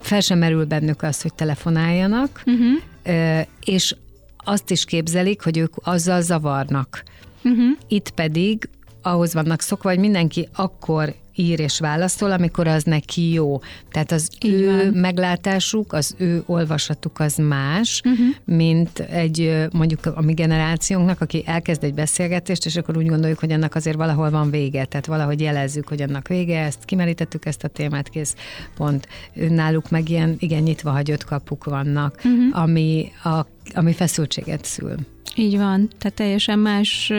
fel 0.00 0.20
sem 0.20 0.38
merül 0.38 0.64
bennük 0.64 1.02
az, 1.02 1.22
hogy 1.22 1.34
telefonáljanak, 1.34 2.42
uh-huh. 2.46 3.46
és 3.64 3.94
azt 4.36 4.70
is 4.70 4.84
képzelik, 4.84 5.42
hogy 5.42 5.56
ők 5.56 5.74
azzal 5.82 6.20
zavarnak. 6.20 7.02
Uh-huh. 7.44 7.78
Itt 7.88 8.10
pedig 8.10 8.68
ahhoz 9.02 9.34
vannak 9.34 9.60
szokva, 9.60 9.88
hogy 9.88 9.98
mindenki 9.98 10.48
akkor 10.54 11.14
ír 11.34 11.60
és 11.60 11.78
válaszol, 11.78 12.32
amikor 12.32 12.66
az 12.66 12.82
neki 12.82 13.32
jó. 13.32 13.60
Tehát 13.90 14.12
az 14.12 14.28
Így 14.40 14.52
ő 14.52 14.66
van. 14.66 14.86
meglátásuk, 14.86 15.92
az 15.92 16.14
ő 16.18 16.42
olvasatuk 16.46 17.20
az 17.20 17.36
más, 17.36 18.00
uh-huh. 18.04 18.26
mint 18.44 18.98
egy 18.98 19.66
mondjuk 19.72 20.06
a 20.06 20.22
mi 20.22 20.32
generációnknak, 20.32 21.20
aki 21.20 21.42
elkezd 21.46 21.84
egy 21.84 21.94
beszélgetést, 21.94 22.66
és 22.66 22.76
akkor 22.76 22.96
úgy 22.96 23.08
gondoljuk, 23.08 23.38
hogy 23.38 23.52
annak 23.52 23.74
azért 23.74 23.96
valahol 23.96 24.30
van 24.30 24.50
vége, 24.50 24.84
tehát 24.84 25.06
valahogy 25.06 25.40
jelezzük, 25.40 25.88
hogy 25.88 26.02
annak 26.02 26.28
vége, 26.28 26.60
ezt 26.60 26.84
kimerítettük 26.84 27.46
ezt 27.46 27.64
a 27.64 27.68
témát, 27.68 28.08
kész, 28.08 28.34
pont. 28.76 29.08
Náluk 29.34 29.90
meg 29.90 30.08
ilyen, 30.08 30.36
igen, 30.38 30.62
nyitva 30.62 30.90
hagyott 30.90 31.24
kapuk 31.24 31.64
vannak, 31.64 32.14
uh-huh. 32.16 32.62
ami, 32.62 33.10
a, 33.24 33.46
ami 33.74 33.92
feszültséget 33.92 34.64
szül. 34.64 34.94
Így 35.34 35.56
van, 35.56 35.90
tehát 35.98 36.16
teljesen 36.16 36.58
más 36.58 37.12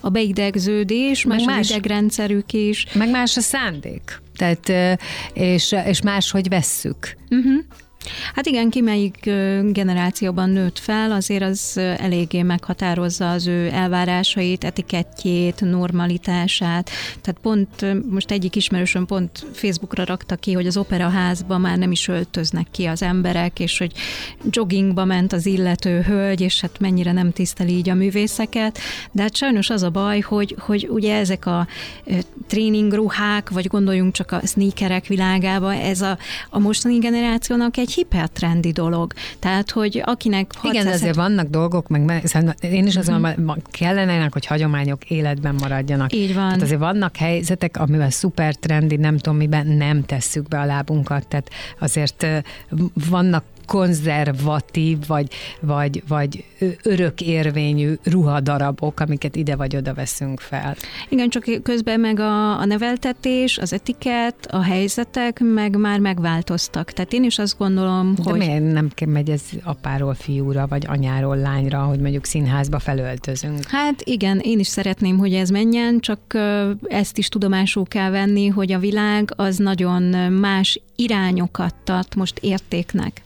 a 0.00 0.08
beidegződés, 0.08 1.24
más, 1.24 1.44
más 1.44 1.70
a 1.70 1.74
idegrendszerük 1.74 2.52
is. 2.52 2.86
Meg 2.92 3.10
más 3.10 3.36
a 3.36 3.40
szándék. 3.40 4.22
Tehát, 4.36 4.98
és, 5.32 5.74
és 5.86 6.02
máshogy 6.02 6.48
vesszük. 6.48 7.16
Uh-huh. 7.30 7.64
Hát 8.34 8.46
igen, 8.46 8.70
ki 8.70 8.80
melyik 8.80 9.30
generációban 9.62 10.50
nőtt 10.50 10.78
fel, 10.78 11.12
azért 11.12 11.42
az 11.42 11.76
eléggé 11.76 12.42
meghatározza 12.42 13.30
az 13.30 13.46
ő 13.46 13.68
elvárásait, 13.72 14.64
etikettjét, 14.64 15.60
normalitását. 15.60 16.90
Tehát 17.20 17.40
pont 17.40 17.86
most 18.10 18.30
egyik 18.30 18.56
ismerősöm 18.56 19.06
pont 19.06 19.46
Facebookra 19.52 20.04
rakta 20.04 20.36
ki, 20.36 20.52
hogy 20.52 20.66
az 20.66 20.76
operaházban 20.76 21.60
már 21.60 21.78
nem 21.78 21.90
is 21.90 22.08
öltöznek 22.08 22.66
ki 22.70 22.84
az 22.84 23.02
emberek, 23.02 23.60
és 23.60 23.78
hogy 23.78 23.92
joggingba 24.50 25.04
ment 25.04 25.32
az 25.32 25.46
illető 25.46 26.00
hölgy, 26.00 26.40
és 26.40 26.60
hát 26.60 26.78
mennyire 26.78 27.12
nem 27.12 27.32
tiszteli 27.32 27.72
így 27.72 27.88
a 27.88 27.94
művészeket. 27.94 28.78
De 29.12 29.22
hát 29.22 29.36
sajnos 29.36 29.70
az 29.70 29.82
a 29.82 29.90
baj, 29.90 30.20
hogy, 30.20 30.56
hogy 30.58 30.88
ugye 30.90 31.16
ezek 31.16 31.46
a 31.46 31.66
tréningruhák, 32.46 33.50
vagy 33.50 33.66
gondoljunk 33.66 34.12
csak 34.12 34.32
a 34.32 34.40
sneakerek 34.46 35.06
világába, 35.06 35.74
ez 35.74 36.00
a, 36.00 36.18
a 36.50 36.58
mostani 36.58 36.98
generációnak 36.98 37.76
egy 37.76 37.92
hipertrendi 37.94 38.72
dolog. 38.72 39.12
Tehát, 39.38 39.70
hogy 39.70 40.02
akinek... 40.04 40.50
Igen, 40.62 40.86
azért 40.86 41.14
vannak 41.14 41.48
dolgok, 41.48 41.88
meg 41.88 42.22
szóval 42.24 42.54
én 42.60 42.86
is 42.86 42.96
azon 42.96 43.24
uh-huh. 43.24 43.56
kellenének, 43.70 44.32
hogy 44.32 44.46
hagyományok 44.46 45.10
életben 45.10 45.54
maradjanak. 45.54 46.12
Így 46.12 46.34
van. 46.34 46.46
Tehát 46.46 46.62
azért 46.62 46.80
vannak 46.80 47.16
helyzetek, 47.16 47.76
amivel 47.76 48.10
szuper 48.10 48.54
trendi, 48.54 48.96
nem 48.96 49.18
tudom 49.18 49.38
miben 49.38 49.66
nem 49.66 50.04
tesszük 50.04 50.48
be 50.48 50.60
a 50.60 50.64
lábunkat, 50.64 51.26
tehát 51.28 51.50
azért 51.80 52.26
vannak 53.10 53.44
konzervatív, 53.66 54.98
vagy, 55.06 55.28
vagy, 55.60 56.02
vagy 56.08 56.44
örökérvényű 56.82 57.92
ruhadarabok, 58.02 59.00
amiket 59.00 59.36
ide 59.36 59.56
vagy 59.56 59.76
oda 59.76 59.94
veszünk 59.94 60.40
fel. 60.40 60.76
Igen, 61.08 61.28
csak 61.28 61.44
közben 61.62 62.00
meg 62.00 62.20
a, 62.20 62.58
a 62.58 62.64
neveltetés, 62.64 63.58
az 63.58 63.72
etikett, 63.72 64.46
a 64.50 64.62
helyzetek 64.62 65.40
meg 65.40 65.76
már 65.76 65.98
megváltoztak. 65.98 66.90
Tehát 66.90 67.12
én 67.12 67.24
is 67.24 67.38
azt 67.38 67.58
gondolom, 67.58 68.14
De 68.14 68.22
hogy... 68.30 68.38
miért 68.38 68.72
nem 68.72 68.88
megy 69.06 69.30
ez 69.30 69.42
apáról 69.62 70.14
fiúra, 70.14 70.66
vagy 70.66 70.84
anyáról 70.88 71.36
lányra, 71.36 71.78
hogy 71.78 71.98
mondjuk 71.98 72.24
színházba 72.24 72.78
felöltözünk? 72.78 73.64
Hát 73.66 74.02
igen, 74.04 74.38
én 74.38 74.58
is 74.58 74.66
szeretném, 74.66 75.18
hogy 75.18 75.34
ez 75.34 75.48
menjen, 75.50 76.00
csak 76.00 76.20
ezt 76.82 77.18
is 77.18 77.28
tudomásul 77.28 77.84
kell 77.86 78.10
venni, 78.10 78.46
hogy 78.46 78.72
a 78.72 78.78
világ 78.78 79.32
az 79.36 79.56
nagyon 79.56 80.02
más 80.32 80.80
irányokat 80.96 81.74
tart 81.84 82.14
most 82.14 82.38
értéknek. 82.38 83.23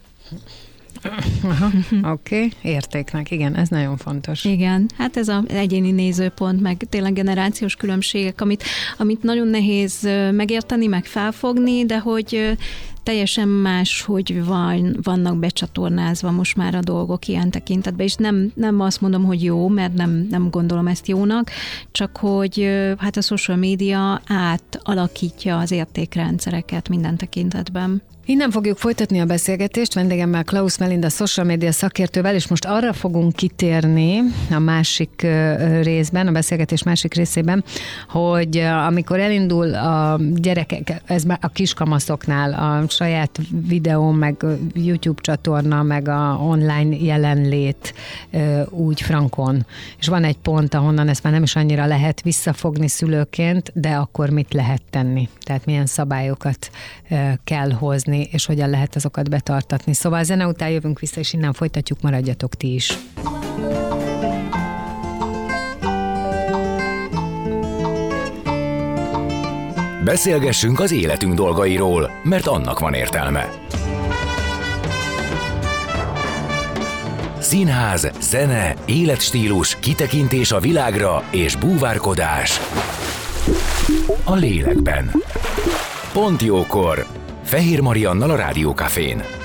Oké, 2.02 2.44
okay. 2.44 2.52
értéknek, 2.62 3.30
igen, 3.30 3.54
ez 3.54 3.68
nagyon 3.68 3.96
fontos. 3.96 4.44
Igen, 4.44 4.90
hát 4.96 5.16
ez 5.16 5.28
az 5.28 5.42
egyéni 5.48 5.90
nézőpont, 5.90 6.60
meg 6.60 6.86
tényleg 6.88 7.12
generációs 7.12 7.76
különbségek, 7.76 8.40
amit, 8.40 8.62
amit 8.96 9.22
nagyon 9.22 9.48
nehéz 9.48 10.08
megérteni, 10.32 10.86
meg 10.86 11.04
felfogni, 11.04 11.86
de 11.86 11.98
hogy 11.98 12.56
teljesen 13.02 13.48
más, 13.48 14.02
hogy 14.02 14.44
van, 14.44 14.96
vannak 15.02 15.38
becsatornázva 15.38 16.30
most 16.30 16.56
már 16.56 16.74
a 16.74 16.80
dolgok 16.80 17.26
ilyen 17.26 17.50
tekintetben, 17.50 18.06
és 18.06 18.14
nem, 18.14 18.52
nem 18.54 18.80
azt 18.80 19.00
mondom, 19.00 19.24
hogy 19.24 19.44
jó, 19.44 19.68
mert 19.68 19.94
nem, 19.94 20.26
nem 20.30 20.50
gondolom 20.50 20.86
ezt 20.86 21.08
jónak, 21.08 21.50
csak 21.90 22.16
hogy 22.16 22.68
hát 22.98 23.16
a 23.16 23.20
social 23.20 23.56
média 23.56 24.20
átalakítja 24.26 25.58
az 25.58 25.70
értékrendszereket 25.70 26.88
minden 26.88 27.16
tekintetben. 27.16 28.02
Innen 28.28 28.50
fogjuk 28.50 28.76
folytatni 28.76 29.20
a 29.20 29.24
beszélgetést 29.24 29.94
vendégemmel 29.94 30.44
Klaus 30.44 30.78
Melinda 30.78 31.08
social 31.08 31.46
media 31.46 31.72
szakértővel, 31.72 32.34
és 32.34 32.48
most 32.48 32.64
arra 32.64 32.92
fogunk 32.92 33.32
kitérni 33.32 34.20
a 34.50 34.58
másik 34.58 35.26
részben, 35.82 36.26
a 36.26 36.32
beszélgetés 36.32 36.82
másik 36.82 37.14
részében, 37.14 37.64
hogy 38.08 38.58
amikor 38.58 39.18
elindul 39.18 39.74
a 39.74 40.20
gyerekek, 40.34 41.02
ez 41.06 41.22
már 41.24 41.38
a 41.40 41.48
kiskamaszoknál 41.48 42.52
a 42.52 42.88
saját 42.88 43.40
videó, 43.68 44.10
meg 44.10 44.44
YouTube 44.74 45.20
csatorna, 45.20 45.82
meg 45.82 46.08
a 46.08 46.38
online 46.40 46.96
jelenlét 46.96 47.94
úgy 48.70 49.00
frankon, 49.00 49.66
és 49.98 50.06
van 50.06 50.24
egy 50.24 50.38
pont, 50.38 50.74
ahonnan 50.74 51.08
ezt 51.08 51.22
már 51.22 51.32
nem 51.32 51.42
is 51.42 51.56
annyira 51.56 51.86
lehet 51.86 52.22
visszafogni 52.22 52.88
szülőként, 52.88 53.72
de 53.74 53.90
akkor 53.90 54.30
mit 54.30 54.54
lehet 54.54 54.82
tenni? 54.90 55.28
Tehát 55.40 55.64
milyen 55.64 55.86
szabályokat 55.86 56.70
kell 57.44 57.70
hozni 57.70 58.16
tenni, 58.18 58.28
és 58.32 58.46
hogyan 58.46 58.70
lehet 58.70 58.96
azokat 58.96 59.30
betartatni. 59.30 59.94
Szóval 59.94 60.18
a 60.18 60.22
zene 60.22 60.46
után 60.46 60.70
jövünk 60.70 60.98
vissza, 60.98 61.20
és 61.20 61.32
innen 61.32 61.52
folytatjuk, 61.52 62.00
maradjatok 62.00 62.54
ti 62.54 62.74
is. 62.74 62.98
Beszélgessünk 70.04 70.80
az 70.80 70.92
életünk 70.92 71.34
dolgairól, 71.34 72.10
mert 72.24 72.46
annak 72.46 72.78
van 72.78 72.94
értelme. 72.94 73.48
Színház, 77.38 78.10
zene, 78.20 78.74
életstílus, 78.84 79.76
kitekintés 79.80 80.52
a 80.52 80.60
világra 80.60 81.24
és 81.30 81.56
búvárkodás 81.56 82.60
a 84.24 84.34
lélekben. 84.34 85.10
Pont 86.12 86.42
jókor! 86.42 87.17
Fehér 87.48 87.80
Mariannal 87.80 88.30
a 88.30 88.36
Rádiókafén. 88.36 89.37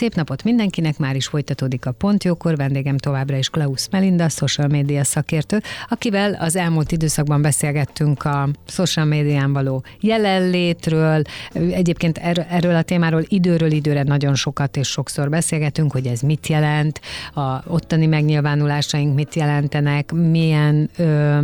Szép 0.00 0.14
napot 0.14 0.44
mindenkinek, 0.44 0.98
már 0.98 1.16
is 1.16 1.26
folytatódik 1.26 1.86
a 1.86 1.92
Pontjókor, 1.92 2.56
vendégem 2.56 2.96
továbbra 2.96 3.36
is 3.36 3.48
Klaus 3.48 3.88
Melinda, 3.90 4.28
social 4.28 4.68
media 4.68 5.04
szakértő, 5.04 5.62
akivel 5.88 6.32
az 6.34 6.56
elmúlt 6.56 6.92
időszakban 6.92 7.42
beszélgettünk 7.42 8.24
a 8.24 8.48
social 8.66 9.06
médián 9.06 9.52
való 9.52 9.84
jelenlétről. 10.00 11.22
Egyébként 11.52 12.18
erről 12.50 12.74
a 12.74 12.82
témáról 12.82 13.22
időről 13.28 13.70
időre 13.70 14.02
nagyon 14.02 14.34
sokat 14.34 14.76
és 14.76 14.88
sokszor 14.88 15.28
beszélgetünk, 15.28 15.92
hogy 15.92 16.06
ez 16.06 16.20
mit 16.20 16.46
jelent, 16.46 17.00
a 17.34 17.62
ottani 17.66 18.06
megnyilvánulásaink 18.06 19.14
mit 19.14 19.34
jelentenek, 19.34 20.12
milyen, 20.12 20.90
ö, 20.96 21.38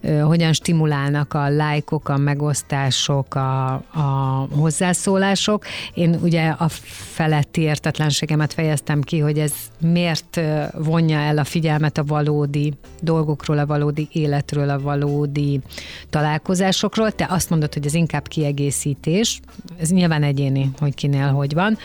ö, 0.00 0.18
hogyan 0.18 0.52
stimulálnak 0.52 1.34
a 1.34 1.48
lájkok, 1.48 2.08
a 2.08 2.16
megosztások, 2.16 3.34
a, 3.34 3.72
a 3.72 4.48
hozzászólások. 4.50 5.64
Én 5.94 6.18
ugye 6.22 6.48
a 6.48 6.68
feletti 6.68 7.60
értetlenségemet 7.90 8.52
fejeztem 8.52 9.00
ki, 9.00 9.18
hogy 9.18 9.38
ez 9.38 9.52
miért 9.80 10.40
vonja 10.78 11.18
el 11.18 11.38
a 11.38 11.44
figyelmet 11.44 11.98
a 11.98 12.04
valódi 12.04 12.72
dolgokról, 13.00 13.58
a 13.58 13.66
valódi 13.66 14.08
életről, 14.12 14.70
a 14.70 14.80
valódi 14.80 15.60
találkozásokról. 16.10 17.12
Te 17.12 17.26
azt 17.30 17.50
mondod, 17.50 17.74
hogy 17.74 17.86
ez 17.86 17.94
inkább 17.94 18.28
kiegészítés. 18.28 19.40
Ez 19.80 19.90
nyilván 19.90 20.22
egyéni, 20.22 20.70
hogy 20.78 20.94
kinél 20.94 21.28
hogy 21.28 21.54
van. 21.54 21.78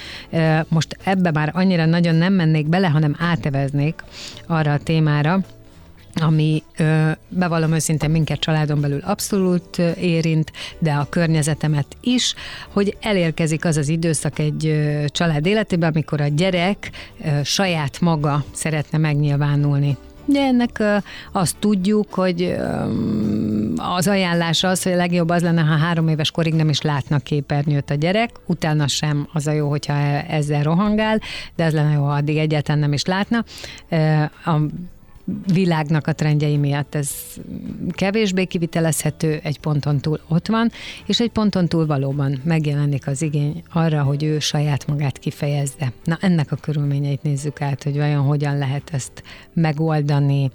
Most 0.67 0.97
ebbe 1.03 1.31
már 1.31 1.51
annyira 1.53 1.85
nagyon 1.85 2.15
nem 2.15 2.33
mennék 2.33 2.67
bele, 2.67 2.87
hanem 2.87 3.15
áteveznék 3.19 4.03
arra 4.47 4.73
a 4.73 4.79
témára, 4.79 5.39
ami 6.21 6.63
bevallom 7.29 7.73
őszintén 7.73 8.09
minket 8.09 8.39
családon 8.39 8.81
belül 8.81 8.99
abszolút 8.99 9.77
érint, 9.99 10.51
de 10.79 10.91
a 10.91 11.07
környezetemet 11.09 11.87
is, 12.01 12.33
hogy 12.73 12.97
elérkezik 13.01 13.65
az 13.65 13.77
az 13.77 13.89
időszak 13.89 14.39
egy 14.39 14.75
család 15.07 15.45
életében, 15.45 15.89
amikor 15.89 16.21
a 16.21 16.27
gyerek 16.27 16.91
saját 17.43 18.01
maga 18.01 18.43
szeretne 18.51 18.97
megnyilvánulni. 18.97 19.97
De 20.27 20.39
ennek 20.39 20.83
azt 21.31 21.55
tudjuk, 21.59 22.13
hogy 22.13 22.55
az 23.75 24.07
ajánlás 24.07 24.63
az, 24.63 24.83
hogy 24.83 24.91
a 24.91 24.95
legjobb 24.95 25.29
az 25.29 25.41
lenne, 25.41 25.61
ha 25.61 25.77
három 25.77 26.07
éves 26.07 26.31
korig 26.31 26.53
nem 26.53 26.69
is 26.69 26.81
látnak 26.81 27.23
képernyőt 27.23 27.89
a 27.89 27.93
gyerek, 27.93 28.29
utána 28.45 28.87
sem 28.87 29.27
az 29.33 29.47
a 29.47 29.51
jó, 29.51 29.69
hogyha 29.69 29.93
ezzel 30.27 30.63
rohangál, 30.63 31.19
de 31.55 31.65
az 31.65 31.73
lenne 31.73 31.93
jó, 31.93 32.03
ha 32.03 32.13
addig 32.13 32.37
egyáltalán 32.37 32.79
nem 32.79 32.93
is 32.93 33.05
látna. 33.05 33.43
A 34.45 34.55
világnak 35.53 36.07
a 36.07 36.13
trendjei 36.13 36.57
miatt 36.57 36.95
ez 36.95 37.09
kevésbé 37.91 38.45
kivitelezhető, 38.45 39.39
egy 39.43 39.59
ponton 39.59 39.99
túl 39.99 40.19
ott 40.27 40.47
van, 40.47 40.71
és 41.05 41.19
egy 41.19 41.29
ponton 41.29 41.67
túl 41.67 41.85
valóban 41.85 42.41
megjelenik 42.43 43.07
az 43.07 43.21
igény 43.21 43.63
arra, 43.73 44.03
hogy 44.03 44.23
ő 44.23 44.39
saját 44.39 44.87
magát 44.87 45.17
kifejezze. 45.17 45.93
Na 46.03 46.17
ennek 46.21 46.51
a 46.51 46.55
körülményeit 46.55 47.23
nézzük 47.23 47.61
át, 47.61 47.83
hogy 47.83 47.97
vajon 47.97 48.23
hogyan 48.23 48.57
lehet 48.57 48.89
ezt 48.93 49.23
megoldani, 49.53 50.51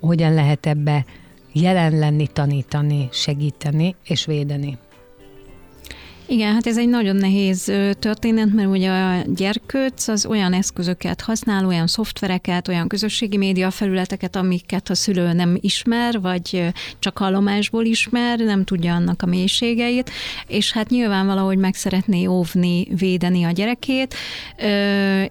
hogyan 0.00 0.34
lehet 0.34 0.66
ebbe 0.66 1.04
jelen 1.52 1.98
lenni, 1.98 2.26
tanítani, 2.26 3.08
segíteni 3.12 3.94
és 4.04 4.24
védeni. 4.24 4.78
Igen, 6.32 6.52
hát 6.52 6.66
ez 6.66 6.78
egy 6.78 6.88
nagyon 6.88 7.16
nehéz 7.16 7.72
történet, 7.98 8.52
mert 8.52 8.68
ugye 8.68 8.90
a 8.90 9.22
gyerkőc 9.26 10.08
az 10.08 10.26
olyan 10.26 10.52
eszközöket 10.52 11.20
használ, 11.20 11.66
olyan 11.66 11.86
szoftvereket, 11.86 12.68
olyan 12.68 12.88
közösségi 12.88 13.36
média 13.36 13.70
felületeket, 13.70 14.36
amiket 14.36 14.90
a 14.90 14.94
szülő 14.94 15.32
nem 15.32 15.58
ismer, 15.60 16.20
vagy 16.20 16.72
csak 16.98 17.18
hallomásból 17.18 17.84
ismer, 17.84 18.38
nem 18.38 18.64
tudja 18.64 18.94
annak 18.94 19.22
a 19.22 19.26
mélységeit, 19.26 20.10
és 20.46 20.72
hát 20.72 20.88
nyilván 20.88 21.26
valahogy 21.26 21.58
meg 21.58 21.74
szeretné 21.74 22.26
óvni, 22.26 22.86
védeni 22.98 23.44
a 23.44 23.50
gyerekét, 23.50 24.14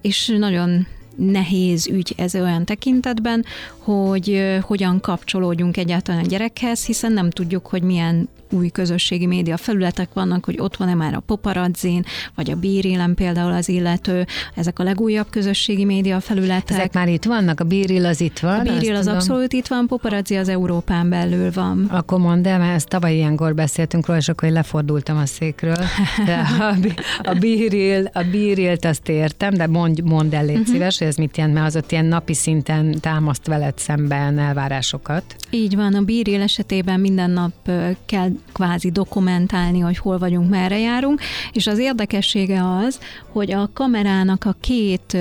és 0.01 0.33
nagyon 0.37 0.87
nehéz 1.15 1.87
ügy 1.87 2.13
ez 2.17 2.35
olyan 2.35 2.65
tekintetben, 2.65 3.45
hogy 3.83 4.57
hogyan 4.61 4.99
kapcsolódjunk 4.99 5.77
egyáltalán 5.77 6.23
a 6.23 6.27
gyerekhez, 6.27 6.85
hiszen 6.85 7.11
nem 7.11 7.29
tudjuk, 7.29 7.67
hogy 7.67 7.81
milyen 7.81 8.29
új 8.53 8.69
közösségi 8.69 9.25
média 9.25 9.57
felületek 9.57 10.13
vannak, 10.13 10.45
hogy 10.45 10.55
ott 10.59 10.75
van-e 10.75 10.93
már 10.93 11.13
a 11.13 11.19
poparazzin, 11.19 12.03
vagy 12.35 12.51
a 12.51 12.55
bírélen 12.55 13.13
például 13.15 13.51
az 13.51 13.69
illető, 13.69 14.25
ezek 14.55 14.79
a 14.79 14.83
legújabb 14.83 15.29
közösségi 15.29 15.85
média 15.85 16.19
felületek. 16.19 16.77
Ezek 16.77 16.93
már 16.93 17.07
itt 17.07 17.23
vannak, 17.23 17.59
a 17.59 17.63
bíril 17.63 18.05
az 18.05 18.21
itt 18.21 18.39
van? 18.39 18.59
A 18.59 18.63
bíril 18.63 18.95
az 18.95 18.99
tudom. 18.99 19.15
abszolút 19.15 19.53
itt 19.53 19.67
van, 19.67 19.87
paparazzi 19.87 20.35
az 20.35 20.49
Európán 20.49 21.09
belül 21.09 21.51
van. 21.51 21.85
Akkor 21.89 22.19
mondd 22.19 22.47
el, 22.47 22.59
mert 22.59 22.75
ezt 22.75 22.87
tavaly 22.87 23.13
ilyenkor 23.13 23.55
beszéltünk 23.55 24.05
róla, 24.05 24.19
és 24.19 24.29
akkor 24.29 24.47
én 24.47 24.53
lefordultam 24.53 25.17
a 25.17 25.25
székről. 25.25 25.85
De 26.25 26.45
a, 26.59 26.75
a 27.29 27.33
bíril, 27.33 28.09
a 28.13 28.23
bírilt 28.31 28.85
azt 28.85 29.09
értem, 29.09 29.53
de 29.53 29.67
mondj, 29.67 30.01
mondd 30.01 30.35
el, 30.35 30.45
légy 30.45 30.57
uh-huh. 30.57 30.73
szíves, 30.73 30.97
hogy 30.97 31.07
ez 31.07 31.15
mit 31.15 31.37
jelent, 31.37 31.55
mert 31.55 31.67
az 31.67 31.75
ott 31.75 31.91
ilyen 31.91 32.05
napi 32.05 32.33
szinten 32.33 32.95
támaszt 32.99 33.47
veled 33.71 33.77
szemben 33.77 34.39
elvárásokat. 34.39 35.35
Így 35.49 35.75
van, 35.75 35.93
a 35.93 36.01
bíril 36.01 36.41
esetében 36.41 36.99
minden 36.99 37.29
nap 37.29 37.51
kell 38.05 38.29
kvázi 38.53 38.91
dokumentálni, 38.91 39.79
hogy 39.79 39.97
hol 39.97 40.17
vagyunk, 40.17 40.49
merre 40.49 40.79
járunk, 40.79 41.21
és 41.51 41.67
az 41.67 41.77
érdekessége 41.77 42.61
az, 42.63 42.99
hogy 43.31 43.51
a 43.51 43.69
kamerának 43.73 44.45
a 44.45 44.55
két, 44.59 45.17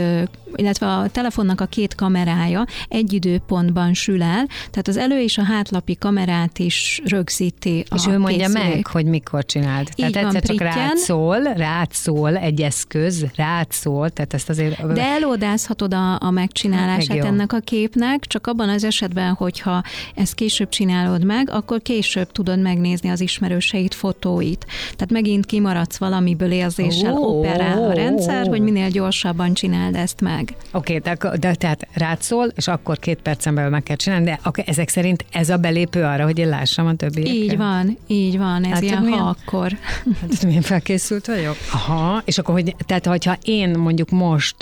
illetve 0.54 0.86
a 0.86 1.08
telefonnak 1.08 1.60
a 1.60 1.66
két 1.66 1.94
kamerája 1.94 2.64
egy 2.88 3.12
időpontban 3.12 3.94
sül 3.94 4.22
el, 4.22 4.46
tehát 4.70 4.88
az 4.88 4.96
elő 4.96 5.20
és 5.20 5.38
a 5.38 5.42
hátlapi 5.42 5.96
kamerát 5.96 6.58
is 6.58 7.02
rögzíti 7.04 7.84
És 7.94 8.06
ő 8.06 8.18
mondja 8.18 8.46
készülék. 8.46 8.74
meg, 8.74 8.86
hogy 8.86 9.04
mikor 9.04 9.44
csináld. 9.44 9.88
Tehát 9.96 10.10
Így 10.10 10.16
egyszer 10.16 10.32
van, 10.32 10.40
csak 10.40 10.60
rád 10.60 10.96
szól, 10.96 11.42
rád 11.42 11.92
szól 11.92 12.36
egy 12.36 12.60
eszköz, 12.60 13.24
rád 13.34 13.66
szól, 13.70 14.10
tehát 14.10 14.34
ezt 14.34 14.48
azért... 14.48 14.92
De 14.92 15.02
elódázhatod 15.02 15.94
a, 15.94 16.20
a 16.20 16.30
megcsinálását 16.30 17.24
ennek 17.24 17.52
a 17.52 17.58
képnek, 17.58 18.26
csak 18.26 18.39
abban 18.46 18.68
az 18.68 18.84
esetben, 18.84 19.32
hogyha 19.32 19.82
ezt 20.14 20.34
később 20.34 20.68
csinálod 20.68 21.24
meg, 21.24 21.50
akkor 21.50 21.82
később 21.82 22.32
tudod 22.32 22.60
megnézni 22.60 23.08
az 23.08 23.20
ismerőseit, 23.20 23.94
fotóit. 23.94 24.66
Tehát 24.92 25.10
megint 25.10 25.46
kimaradsz 25.46 25.96
valamiből 25.96 26.50
érzéssel, 26.50 27.12
oh, 27.12 27.36
operál 27.36 27.84
a 27.84 27.92
rendszer, 27.92 28.46
hogy 28.46 28.60
minél 28.60 28.88
gyorsabban 28.88 29.54
csináld 29.54 29.94
ezt 29.94 30.20
meg. 30.20 30.54
Oké, 30.72 30.96
okay, 30.96 31.14
de, 31.14 31.36
de 31.36 31.54
tehát 31.54 31.88
rád 31.92 32.22
szól, 32.22 32.52
és 32.56 32.68
akkor 32.68 32.98
két 32.98 33.18
percen 33.22 33.54
belül 33.54 33.70
meg 33.70 33.82
kell 33.82 33.96
csinálni, 33.96 34.24
de 34.24 34.40
okay, 34.44 34.64
ezek 34.66 34.88
szerint 34.88 35.24
ez 35.30 35.48
a 35.50 35.56
belépő 35.56 36.02
arra, 36.02 36.24
hogy 36.24 36.38
én 36.38 36.48
lássam 36.48 36.86
a 36.86 36.94
többi. 36.94 37.26
Így 37.26 37.56
van, 37.56 37.98
így 38.06 38.38
van, 38.38 38.64
ez 38.64 38.70
hát, 38.70 38.82
ilyen 38.82 39.02
milyen, 39.02 39.18
ha 39.18 39.36
akkor. 39.44 39.76
Hát 40.20 40.44
milyen 40.44 40.62
felkészült 40.62 41.26
vagyok? 41.26 41.56
Aha, 41.72 42.22
és 42.24 42.38
akkor, 42.38 42.54
hogy, 42.54 42.74
tehát 42.86 43.06
hogyha 43.06 43.36
én 43.42 43.78
mondjuk 43.78 44.10
most 44.10 44.54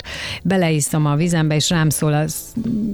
beleiszom 0.43 1.05
a 1.05 1.15
vizembe, 1.15 1.55
és 1.55 1.69
rám 1.69 1.89
szól 1.89 2.13
az 2.13 2.35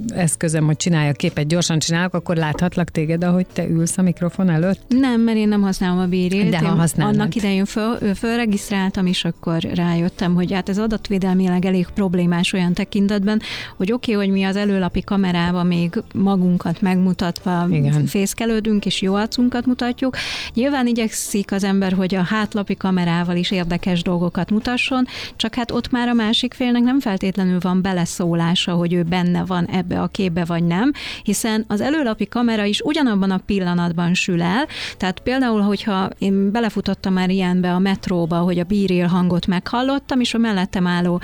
eszközöm, 0.08 0.64
hogy 0.64 0.75
csinálja 0.76 1.10
a 1.10 1.12
képet, 1.12 1.46
gyorsan 1.46 1.78
csinálok, 1.78 2.14
akkor 2.14 2.36
láthatlak 2.36 2.90
téged, 2.90 3.24
ahogy 3.24 3.46
te 3.52 3.68
ülsz 3.68 3.98
a 3.98 4.02
mikrofon 4.02 4.50
előtt? 4.50 4.80
Nem, 4.88 5.20
mert 5.20 5.36
én 5.36 5.48
nem 5.48 5.62
használom 5.62 5.98
a 5.98 6.06
bírilt. 6.06 6.50
De 6.50 6.58
ha 6.58 6.74
használod. 6.74 7.14
Annak 7.14 7.34
idején 7.34 7.64
föl, 7.64 8.14
fölregisztráltam, 8.14 9.06
és 9.06 9.24
akkor 9.24 9.62
rájöttem, 9.62 10.34
hogy 10.34 10.52
hát 10.52 10.68
ez 10.68 10.78
adatvédelmileg 10.78 11.64
elég 11.64 11.86
problémás 11.94 12.52
olyan 12.52 12.72
tekintetben, 12.72 13.40
hogy 13.76 13.92
oké, 13.92 14.14
okay, 14.14 14.26
hogy 14.26 14.34
mi 14.34 14.44
az 14.44 14.56
előlapi 14.56 15.02
kamerával 15.02 15.64
még 15.64 16.02
magunkat 16.14 16.80
megmutatva 16.80 17.66
Igen. 17.70 18.06
fészkelődünk, 18.06 18.86
és 18.86 19.02
jó 19.02 19.14
arcunkat 19.14 19.66
mutatjuk. 19.66 20.16
Nyilván 20.54 20.86
igyekszik 20.86 21.52
az 21.52 21.64
ember, 21.64 21.92
hogy 21.92 22.14
a 22.14 22.22
hátlapi 22.22 22.76
kamerával 22.76 23.36
is 23.36 23.50
érdekes 23.50 24.02
dolgokat 24.02 24.50
mutasson, 24.50 25.06
csak 25.36 25.54
hát 25.54 25.70
ott 25.70 25.90
már 25.90 26.08
a 26.08 26.12
másik 26.12 26.54
félnek 26.54 26.82
nem 26.82 27.00
feltétlenül 27.00 27.58
van 27.60 27.82
beleszólása, 27.82 28.72
hogy 28.72 28.92
ő 28.92 29.02
benne 29.02 29.44
van 29.44 29.66
ebbe 29.66 30.00
a 30.00 30.06
képbe, 30.06 30.44
vagy 30.44 30.64
nem, 30.66 30.92
hiszen 31.22 31.64
az 31.68 31.80
előlapi 31.80 32.26
kamera 32.26 32.64
is 32.64 32.80
ugyanabban 32.80 33.30
a 33.30 33.40
pillanatban 33.46 34.14
sül 34.14 34.42
el, 34.42 34.66
tehát 34.96 35.20
például, 35.20 35.60
hogyha 35.60 36.10
én 36.18 36.50
belefutottam 36.50 37.12
már 37.12 37.30
ilyenbe 37.30 37.72
a 37.72 37.78
metróba, 37.78 38.36
hogy 38.36 38.58
a 38.58 38.64
bíril 38.64 39.06
hangot 39.06 39.46
meghallottam, 39.46 40.20
és 40.20 40.34
a 40.34 40.38
mellettem 40.38 40.86
álló 40.86 41.20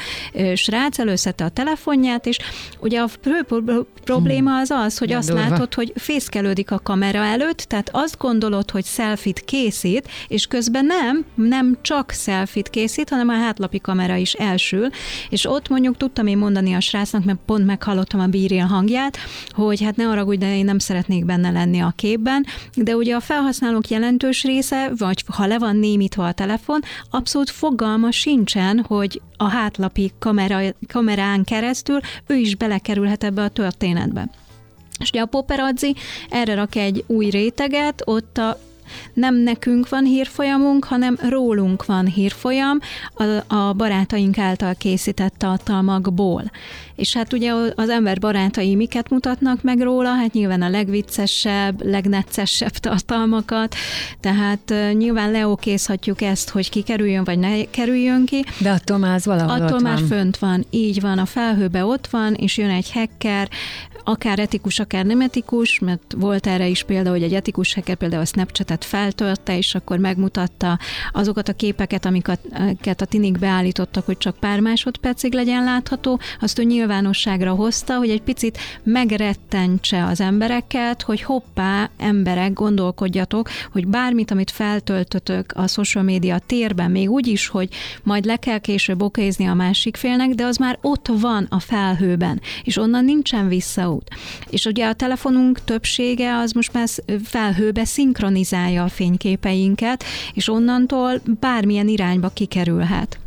srác 0.54 0.98
előszette 0.98 1.44
a 1.44 1.48
telefonját, 1.48 2.26
és 2.26 2.38
ugye 2.80 3.00
a 3.00 3.08
probléma 4.04 4.58
az 4.58 4.70
az, 4.70 4.98
hogy 4.98 5.12
azt 5.12 5.32
látod, 5.32 5.74
hogy 5.74 5.92
fészkelődik 5.96 6.70
a 6.70 6.78
kamera 6.78 7.18
előtt, 7.18 7.58
tehát 7.58 7.90
azt 7.92 8.18
gondolod, 8.18 8.70
hogy 8.70 8.84
selfit 8.84 9.40
készít, 9.40 10.08
és 10.28 10.46
közben 10.46 10.84
nem, 10.84 11.24
nem 11.34 11.78
csak 11.80 12.10
selfit 12.10 12.68
készít, 12.68 13.08
hanem 13.08 13.28
a 13.28 13.32
hátlapi 13.32 13.80
kamera 13.80 14.16
is 14.16 14.32
elsül, 14.32 14.88
és 15.28 15.46
ott 15.46 15.68
mondjuk 15.68 15.96
tudtam 15.96 16.26
én 16.26 16.38
mondani 16.38 16.74
a 16.74 16.80
srácnak, 16.80 17.24
mert 17.24 17.38
pont 17.46 17.66
meghallottam 17.66 18.20
a 18.20 18.26
bíril 18.26 18.64
hangját, 18.64 19.18
hogy 19.50 19.82
hát 19.82 19.96
ne 19.96 20.08
arra, 20.08 20.24
de 20.24 20.56
én 20.56 20.64
nem 20.64 20.78
szeretnék 20.78 21.24
benne 21.24 21.50
lenni 21.50 21.80
a 21.80 21.92
képben, 21.96 22.46
de 22.74 22.96
ugye 22.96 23.14
a 23.14 23.20
felhasználók 23.20 23.88
jelentős 23.88 24.44
része, 24.44 24.90
vagy 24.96 25.24
ha 25.26 25.46
le 25.46 25.58
van 25.58 25.76
némítva 25.76 26.26
a 26.26 26.32
telefon, 26.32 26.80
abszolút 27.10 27.50
fogalma 27.50 28.10
sincsen, 28.10 28.84
hogy 28.88 29.20
a 29.36 29.48
hátlapi 29.48 30.12
kamera, 30.18 30.60
kamerán 30.88 31.44
keresztül 31.44 32.00
ő 32.26 32.34
is 32.34 32.56
belekerülhet 32.56 33.24
ebbe 33.24 33.42
a 33.42 33.48
történetbe. 33.48 34.28
És 34.98 35.08
ugye 35.08 35.20
a 35.20 35.26
paparazzi 35.26 35.94
erre 36.30 36.54
rak 36.54 36.74
egy 36.74 37.04
új 37.06 37.30
réteget, 37.30 38.02
ott 38.04 38.38
a 38.38 38.58
nem 39.14 39.34
nekünk 39.34 39.88
van 39.88 40.04
hírfolyamunk, 40.04 40.84
hanem 40.84 41.18
rólunk 41.28 41.86
van 41.86 42.06
hírfolyam 42.06 42.78
a, 43.14 43.54
a 43.54 43.72
barátaink 43.72 44.38
által 44.38 44.74
készített 44.74 45.34
tartalmakból. 45.38 46.50
És 46.94 47.14
hát 47.16 47.32
ugye 47.32 47.52
az 47.74 47.88
ember 47.88 48.18
barátai 48.18 48.74
miket 48.74 49.10
mutatnak 49.10 49.62
meg 49.62 49.80
róla? 49.80 50.14
Hát 50.14 50.32
nyilván 50.32 50.62
a 50.62 50.68
legviccesebb, 50.68 51.84
legneccesebb 51.84 52.70
tartalmakat, 52.72 53.74
tehát 54.20 54.74
nyilván 54.92 55.30
leokészhatjuk 55.30 56.22
ezt, 56.22 56.50
hogy 56.50 56.70
kikerüljön, 56.70 57.24
vagy 57.24 57.38
ne 57.38 57.64
kerüljön 57.70 58.24
ki. 58.24 58.44
De 58.58 58.70
attól 58.70 58.98
már 58.98 59.14
az 59.14 59.24
valahol 59.24 59.62
Attól 59.62 59.76
ott 59.76 59.82
már 59.82 59.98
van. 59.98 60.06
fönt 60.06 60.38
van, 60.38 60.64
így 60.70 61.00
van, 61.00 61.18
a 61.18 61.26
felhőbe 61.26 61.84
ott 61.84 62.06
van, 62.06 62.34
és 62.34 62.56
jön 62.56 62.70
egy 62.70 62.92
hacker, 62.92 63.48
akár 64.04 64.38
etikus, 64.38 64.78
akár 64.78 65.04
nem 65.04 65.20
etikus, 65.20 65.78
mert 65.78 66.14
volt 66.16 66.46
erre 66.46 66.66
is 66.66 66.82
példa, 66.82 67.10
hogy 67.10 67.22
egy 67.22 67.34
etikus 67.34 67.74
hacker 67.74 67.96
például 67.96 68.22
a 68.22 68.26
Snapchatet 68.26 68.81
feltörte, 68.84 69.56
és 69.56 69.74
akkor 69.74 69.98
megmutatta 69.98 70.78
azokat 71.12 71.48
a 71.48 71.52
képeket, 71.52 72.04
amiket 72.04 73.00
a 73.00 73.04
tinik 73.04 73.38
beállítottak, 73.38 74.06
hogy 74.06 74.18
csak 74.18 74.36
pár 74.36 74.60
másodpercig 74.60 75.32
legyen 75.32 75.64
látható, 75.64 76.20
azt 76.40 76.58
ő 76.58 76.62
nyilvánosságra 76.62 77.50
hozta, 77.54 77.96
hogy 77.96 78.10
egy 78.10 78.22
picit 78.22 78.58
megrettentse 78.82 80.04
az 80.04 80.20
embereket, 80.20 81.02
hogy 81.02 81.22
hoppá, 81.22 81.90
emberek, 81.98 82.52
gondolkodjatok, 82.52 83.48
hogy 83.72 83.86
bármit, 83.86 84.30
amit 84.30 84.50
feltöltötök 84.50 85.52
a 85.54 85.68
social 85.68 86.04
media 86.04 86.38
térben, 86.38 86.90
még 86.90 87.10
úgy 87.10 87.26
is, 87.26 87.48
hogy 87.48 87.68
majd 88.02 88.24
le 88.24 88.36
kell 88.36 88.58
később 88.58 89.02
okézni 89.02 89.46
a 89.46 89.54
másik 89.54 89.96
félnek, 89.96 90.30
de 90.30 90.44
az 90.44 90.56
már 90.56 90.78
ott 90.80 91.06
van 91.20 91.46
a 91.50 91.60
felhőben, 91.60 92.40
és 92.64 92.76
onnan 92.76 93.04
nincsen 93.04 93.48
vissza 93.48 93.90
videót. 93.92 94.08
És 94.50 94.64
ugye 94.64 94.86
a 94.86 94.92
telefonunk 94.92 95.64
többsége 95.64 96.36
az 96.36 96.52
most 96.52 96.72
már 96.72 96.88
felhőbe 97.24 97.84
szinkronizálja 97.84 98.71
a 98.76 98.88
fényképeinket, 98.88 100.04
és 100.34 100.48
onnantól 100.48 101.20
bármilyen 101.40 101.88
irányba 101.88 102.28
kikerülhet. 102.28 103.18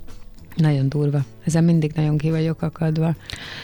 Nagyon 0.55 0.89
durva. 0.89 1.19
Ezen 1.45 1.63
mindig 1.63 1.91
nagyon 1.95 2.17
ki 2.17 2.29
vagyok 2.29 2.61
akadva, 2.61 3.15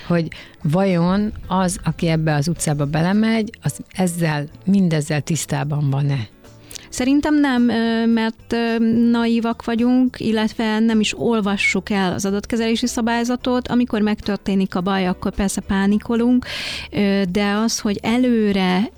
hogy 0.08 0.28
vajon 0.64 1.34
az, 1.48 1.80
aki 1.84 2.08
ebbe 2.08 2.36
az 2.36 2.48
utcába 2.48 2.86
belemegy, 2.86 3.50
az 3.62 3.80
ezzel, 3.92 4.48
mindezzel 4.66 5.22
tisztában 5.22 5.90
van-e? 5.90 6.28
Szerintem 6.90 7.40
nem, 7.40 7.62
mert 8.10 8.56
naívak 9.12 9.66
vagyunk, 9.66 10.20
illetve 10.20 10.80
nem 10.80 11.00
is 11.00 11.20
olvassuk 11.20 11.90
el 11.90 12.14
az 12.14 12.26
adatkezelési 12.26 12.88
szabályzatot. 12.88 13.68
Amikor 13.68 14.02
megtörténik 14.02 14.76
a 14.76 14.82
baj, 14.82 15.08
akkor 15.08 15.36
persze 15.36 15.62
pánikolunk, 15.62 16.46
de 17.30 17.52
az, 17.64 17.80
hogy 17.80 18.00
előre 18.02 18.90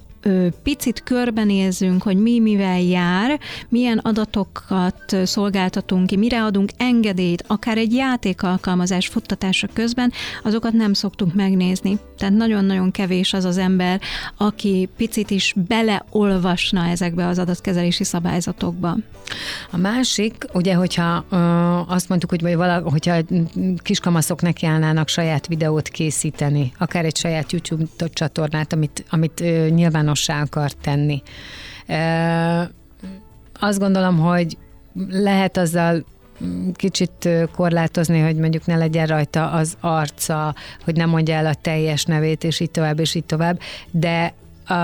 picit 0.64 1.04
körbenézzünk, 1.04 2.04
hogy 2.04 2.18
mi 2.18 2.40
mivel 2.40 2.82
jár, 2.82 3.40
milyen 3.70 3.98
adatokat 3.98 5.18
szolgáltatunk 5.24 6.08
ki, 6.08 6.18
mire 6.18 6.44
adunk 6.44 6.70
engedélyt, 6.78 7.44
akár 7.48 7.78
egy 7.78 7.94
játékalkalmazás 7.94 9.08
futtatása 9.08 9.68
közben, 9.74 10.12
azokat 10.44 10.74
nem 10.74 10.94
szoktunk 10.94 11.34
megnézni. 11.34 11.98
Tehát 12.18 12.34
nagyon-nagyon 12.34 12.92
kevés 12.92 13.34
az 13.34 13.46
az 13.46 13.58
ember, 13.58 14.02
aki 14.38 14.90
picit 14.98 15.32
is 15.32 15.54
beleolvasna 15.68 16.86
ezekbe 16.86 17.28
az 17.28 17.40
adatkezelési 17.40 18.04
szabályzatokba. 18.04 18.98
A 19.72 19.78
másik, 19.78 20.46
ugye, 20.54 20.74
hogyha 20.74 21.26
ö, 21.30 21.36
azt 21.88 22.10
mondtuk, 22.10 22.30
hogy 22.30 22.42
vagy 22.42 22.56
vala, 22.56 22.82
hogyha 22.90 23.18
kiskamaszok 23.78 24.42
nekiállnának 24.42 25.08
saját 25.08 25.48
videót 25.48 25.88
készíteni, 25.88 26.72
akár 26.78 27.06
egy 27.06 27.18
saját 27.18 27.52
YouTube 27.52 27.86
csatornát, 28.14 28.74
amit, 28.74 29.06
amit 29.10 29.42
ö, 29.42 29.68
nyilvánossá 30.14 30.42
akar 30.42 30.72
tenni. 30.72 31.22
Azt 33.60 33.80
gondolom, 33.80 34.20
hogy 34.20 34.58
lehet 35.10 35.58
azzal 35.58 36.06
kicsit 36.74 37.30
korlátozni, 37.56 38.20
hogy 38.20 38.36
mondjuk 38.36 38.66
ne 38.66 38.76
legyen 38.76 39.08
rajta 39.08 39.52
az 39.52 39.78
arca, 39.80 40.56
hogy 40.84 40.96
nem 40.96 41.10
mondja 41.10 41.36
el 41.36 41.46
a 41.46 41.54
teljes 41.54 42.06
nevét, 42.06 42.44
és 42.44 42.60
így 42.60 42.72
tovább, 42.72 43.00
és 43.00 43.16
így 43.16 43.26
tovább, 43.26 43.60
de 43.92 44.34
a, 44.66 44.76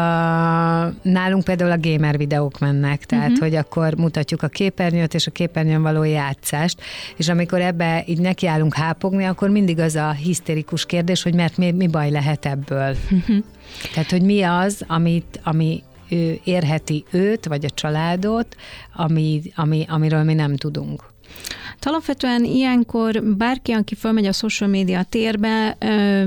nálunk 1.01 1.43
például 1.43 1.71
a 1.71 1.79
gamer 1.79 2.17
videók 2.17 2.59
mennek, 2.59 3.05
tehát 3.05 3.29
uh-huh. 3.29 3.39
hogy 3.39 3.55
akkor 3.55 3.93
mutatjuk 3.95 4.43
a 4.43 4.47
képernyőt 4.47 5.13
és 5.13 5.27
a 5.27 5.31
képernyőn 5.31 5.81
való 5.81 6.03
játszást, 6.03 6.81
és 7.15 7.29
amikor 7.29 7.61
ebbe 7.61 8.03
így 8.07 8.19
nekiállunk 8.19 8.75
hápogni, 8.75 9.23
akkor 9.23 9.49
mindig 9.49 9.79
az 9.79 9.95
a 9.95 10.11
hisztérikus 10.11 10.85
kérdés, 10.85 11.23
hogy 11.23 11.33
mert 11.33 11.57
mi, 11.57 11.71
mi 11.71 11.87
baj 11.87 12.11
lehet 12.11 12.45
ebből. 12.45 12.95
Uh-huh. 13.11 13.37
Tehát, 13.93 14.11
hogy 14.11 14.21
mi 14.21 14.41
az, 14.41 14.83
amit, 14.87 15.39
ami 15.43 15.83
ő 16.09 16.39
érheti 16.43 17.05
őt, 17.11 17.45
vagy 17.45 17.65
a 17.65 17.69
családot, 17.69 18.55
ami, 18.93 19.41
ami, 19.55 19.85
amiről 19.89 20.23
mi 20.23 20.33
nem 20.33 20.55
tudunk. 20.55 21.03
Alapvetően 21.81 22.43
ilyenkor 22.43 23.23
bárki, 23.23 23.71
aki 23.71 23.95
fölmegy 23.95 24.25
a 24.25 24.31
social 24.31 24.69
media 24.69 25.03
térbe, 25.03 25.77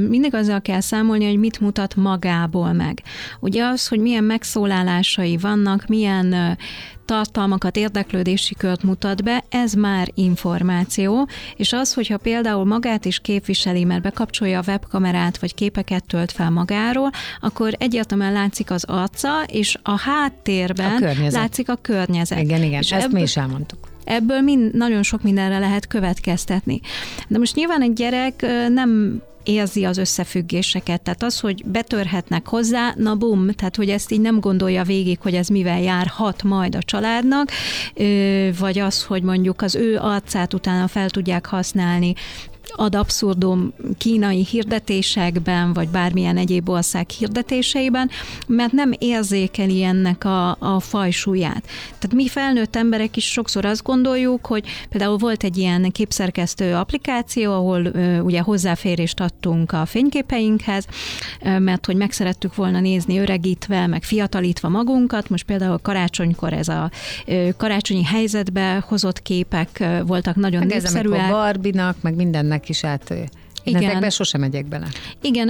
mindig 0.09 0.35
azzal 0.35 0.61
kell 0.61 0.81
számolni, 0.81 1.27
hogy 1.27 1.39
mit 1.39 1.61
mutat 1.61 1.97
magából 1.97 2.73
meg. 2.73 3.03
Ugye 3.41 3.65
az, 3.65 3.89
hogy 3.89 3.99
milyen 3.99 4.25
megszólalásai 4.25 5.37
vannak, 5.37 5.87
milyen 5.87 6.57
tartalmakat, 7.05 7.77
érdeklődési 7.77 8.55
kört 8.55 8.83
mutat 8.83 9.25
be, 9.25 9.45
ez 9.49 9.73
már 9.73 10.09
információ, 10.15 11.29
és 11.57 11.73
az, 11.73 11.95
hogyha 11.95 12.17
például 12.17 12.65
magát 12.65 13.05
is 13.05 13.19
képviseli, 13.19 13.85
mert 13.85 14.03
bekapcsolja 14.03 14.59
a 14.59 14.65
webkamerát, 14.67 15.39
vagy 15.39 15.55
képeket 15.55 16.07
tölt 16.07 16.33
fel 16.33 16.51
magáról, 16.51 17.11
akkor 17.41 17.75
egyértelműen 17.79 18.33
látszik 18.33 18.71
az 18.71 18.85
arca, 18.85 19.43
és 19.47 19.77
a 19.83 19.99
háttérben 19.99 21.03
a 21.03 21.31
látszik 21.31 21.69
a 21.69 21.77
környezet. 21.77 22.41
Igen, 22.41 22.63
igen, 22.63 22.81
és 22.83 22.93
ezt 22.93 23.05
ebből, 23.05 23.19
mi 23.19 23.23
is 23.23 23.37
elmondtuk. 23.37 23.92
Ebből 24.05 24.41
mind, 24.41 24.75
nagyon 24.75 25.03
sok 25.03 25.23
mindenre 25.23 25.59
lehet 25.59 25.87
következtetni. 25.87 26.81
De 27.29 27.39
most 27.39 27.55
nyilván 27.55 27.83
egy 27.83 27.93
gyerek 27.93 28.47
nem 28.69 29.23
érzi 29.45 29.85
az 29.85 29.99
összefüggéseket. 29.99 31.03
Tehát 31.03 31.23
az, 31.23 31.41
hogy 31.41 31.65
betörhetnek 31.67 32.47
hozzá, 32.49 32.95
na 32.97 33.15
bum, 33.15 33.51
tehát 33.51 33.77
hogy 33.77 33.89
ezt 33.89 34.13
így 34.13 34.21
nem 34.21 34.41
gondolja 34.41 34.83
végig, 34.83 35.19
hogy 35.21 35.35
ez 35.35 35.49
mivel 35.49 35.81
járhat 35.81 36.43
majd 36.43 36.75
a 36.75 36.83
családnak, 36.83 37.51
vagy 38.59 38.79
az, 38.79 39.05
hogy 39.05 39.23
mondjuk 39.23 39.63
az 39.63 39.75
ő 39.75 39.97
arcát 39.97 40.55
utána 40.55 40.89
fel 40.89 41.11
tudják 41.11 41.47
használni 41.47 42.15
ad 42.71 42.95
abszurdum 42.95 43.73
kínai 43.99 44.45
hirdetésekben, 44.45 45.73
vagy 45.73 45.89
bármilyen 45.89 46.37
egyéb 46.37 46.69
ország 46.69 47.09
hirdetéseiben, 47.11 48.11
mert 48.47 48.73
nem 48.73 48.93
érzékeli 48.99 49.83
ennek 49.83 50.25
a, 50.25 50.51
a 50.51 50.81
fajsúlyát. 50.81 51.63
Tehát 51.99 52.13
mi 52.13 52.29
felnőtt 52.29 52.77
emberek 52.77 53.17
is 53.17 53.31
sokszor 53.31 53.65
azt 53.65 53.83
gondoljuk, 53.83 54.47
hogy 54.47 54.65
például 54.89 55.17
volt 55.17 55.45
egy 55.45 55.57
ilyen 55.57 55.91
képszerkesztő 55.91 56.75
applikáció, 56.75 57.53
ahol 57.53 57.85
ö, 57.85 58.19
ugye 58.19 58.41
hozzáférést 58.41 59.21
adtunk 59.21 59.73
a 59.73 59.87
fényképeinkhez, 59.87 60.87
ö, 61.43 61.59
mert 61.59 61.87
hogy 61.87 61.97
meg 61.97 62.13
szerettük 62.13 62.55
volna 62.55 62.81
nézni 62.81 63.19
öregítve, 63.19 63.87
meg 63.87 64.03
fiatalítva 64.03 64.69
magunkat. 64.69 65.29
Most 65.29 65.45
például 65.45 65.79
karácsonykor 65.79 66.53
ez 66.53 66.69
a 66.69 66.91
ö, 67.27 67.49
karácsonyi 67.57 68.05
helyzetbe 68.05 68.85
hozott 68.89 69.23
képek 69.23 69.69
ö, 69.81 70.03
voltak 70.07 70.37
nagyon 70.37 70.61
meg 70.67 70.69
népszerűek. 70.69 71.21
Ez, 71.21 71.31
Barbinak, 71.31 71.97
meg 72.01 72.15
mindennek 72.15 72.52
ezek 72.53 72.69
is 72.69 72.85
át 72.85 73.15
igen. 73.65 73.83
Ezekbe 73.83 74.11
sosem 74.11 74.41
megyek 74.41 74.67
bele. 74.67 74.87
Igen, 75.21 75.49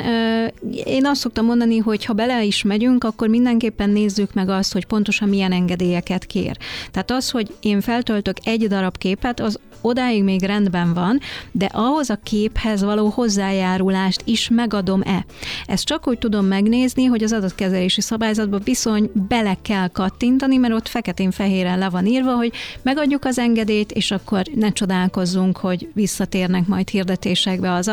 én 0.84 1.06
azt 1.06 1.20
szoktam 1.20 1.44
mondani, 1.44 1.78
hogy 1.78 2.04
ha 2.04 2.12
bele 2.12 2.44
is 2.44 2.62
megyünk, 2.62 3.04
akkor 3.04 3.28
mindenképpen 3.28 3.90
nézzük 3.90 4.34
meg 4.34 4.48
azt, 4.48 4.72
hogy 4.72 4.86
pontosan 4.86 5.28
milyen 5.28 5.52
engedélyeket 5.52 6.24
kér. 6.24 6.56
Tehát 6.90 7.10
az, 7.10 7.30
hogy 7.30 7.54
én 7.60 7.80
feltöltök 7.80 8.36
egy 8.42 8.66
darab 8.68 8.98
képet, 8.98 9.40
az 9.40 9.58
odáig 9.82 10.22
még 10.22 10.42
rendben 10.42 10.94
van, 10.94 11.20
de 11.52 11.64
ahhoz 11.72 12.10
a 12.10 12.18
képhez 12.22 12.82
való 12.82 13.08
hozzájárulást 13.08 14.22
is 14.24 14.48
megadom-e. 14.48 15.24
Ezt 15.66 15.84
csak 15.84 16.08
úgy 16.08 16.18
tudom 16.18 16.46
megnézni, 16.46 17.04
hogy 17.04 17.22
az 17.22 17.32
adatkezelési 17.32 18.00
szabályzatba 18.00 18.58
bizony 18.58 19.10
bele 19.28 19.56
kell 19.62 19.88
kattintani, 19.88 20.56
mert 20.56 20.74
ott 20.74 20.88
feketén-fehéren 20.88 21.78
le 21.78 21.88
van 21.88 22.06
írva, 22.06 22.34
hogy 22.34 22.52
megadjuk 22.82 23.24
az 23.24 23.38
engedélyt, 23.38 23.92
és 23.92 24.10
akkor 24.10 24.42
ne 24.54 24.72
csodálkozzunk, 24.72 25.56
hogy 25.56 25.88
visszatérnek 25.94 26.66
majd 26.66 26.88
hirdetésekbe 26.88 27.72
az 27.72 27.90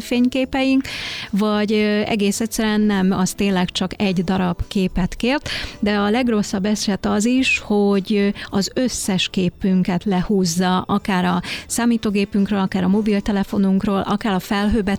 fényképeink, 0.00 0.82
vagy 1.30 1.72
egész 2.06 2.40
egyszerűen 2.40 2.80
nem, 2.80 3.10
az 3.12 3.32
tényleg 3.32 3.70
csak 3.70 4.02
egy 4.02 4.24
darab 4.24 4.60
képet 4.68 5.14
kért, 5.14 5.48
de 5.78 5.96
a 5.96 6.10
legrosszabb 6.10 6.64
eset 6.64 7.06
az 7.06 7.24
is, 7.24 7.58
hogy 7.58 8.34
az 8.50 8.70
összes 8.74 9.28
képünket 9.28 10.04
lehúzza, 10.04 10.80
akár 10.80 11.24
a 11.26 11.42
számítógépünkről, 11.66 12.58
akár 12.58 12.84
a 12.84 12.88
mobiltelefonunkról, 12.88 14.00
akár 14.00 14.32
a 14.32 14.38
felhőbe 14.38 14.98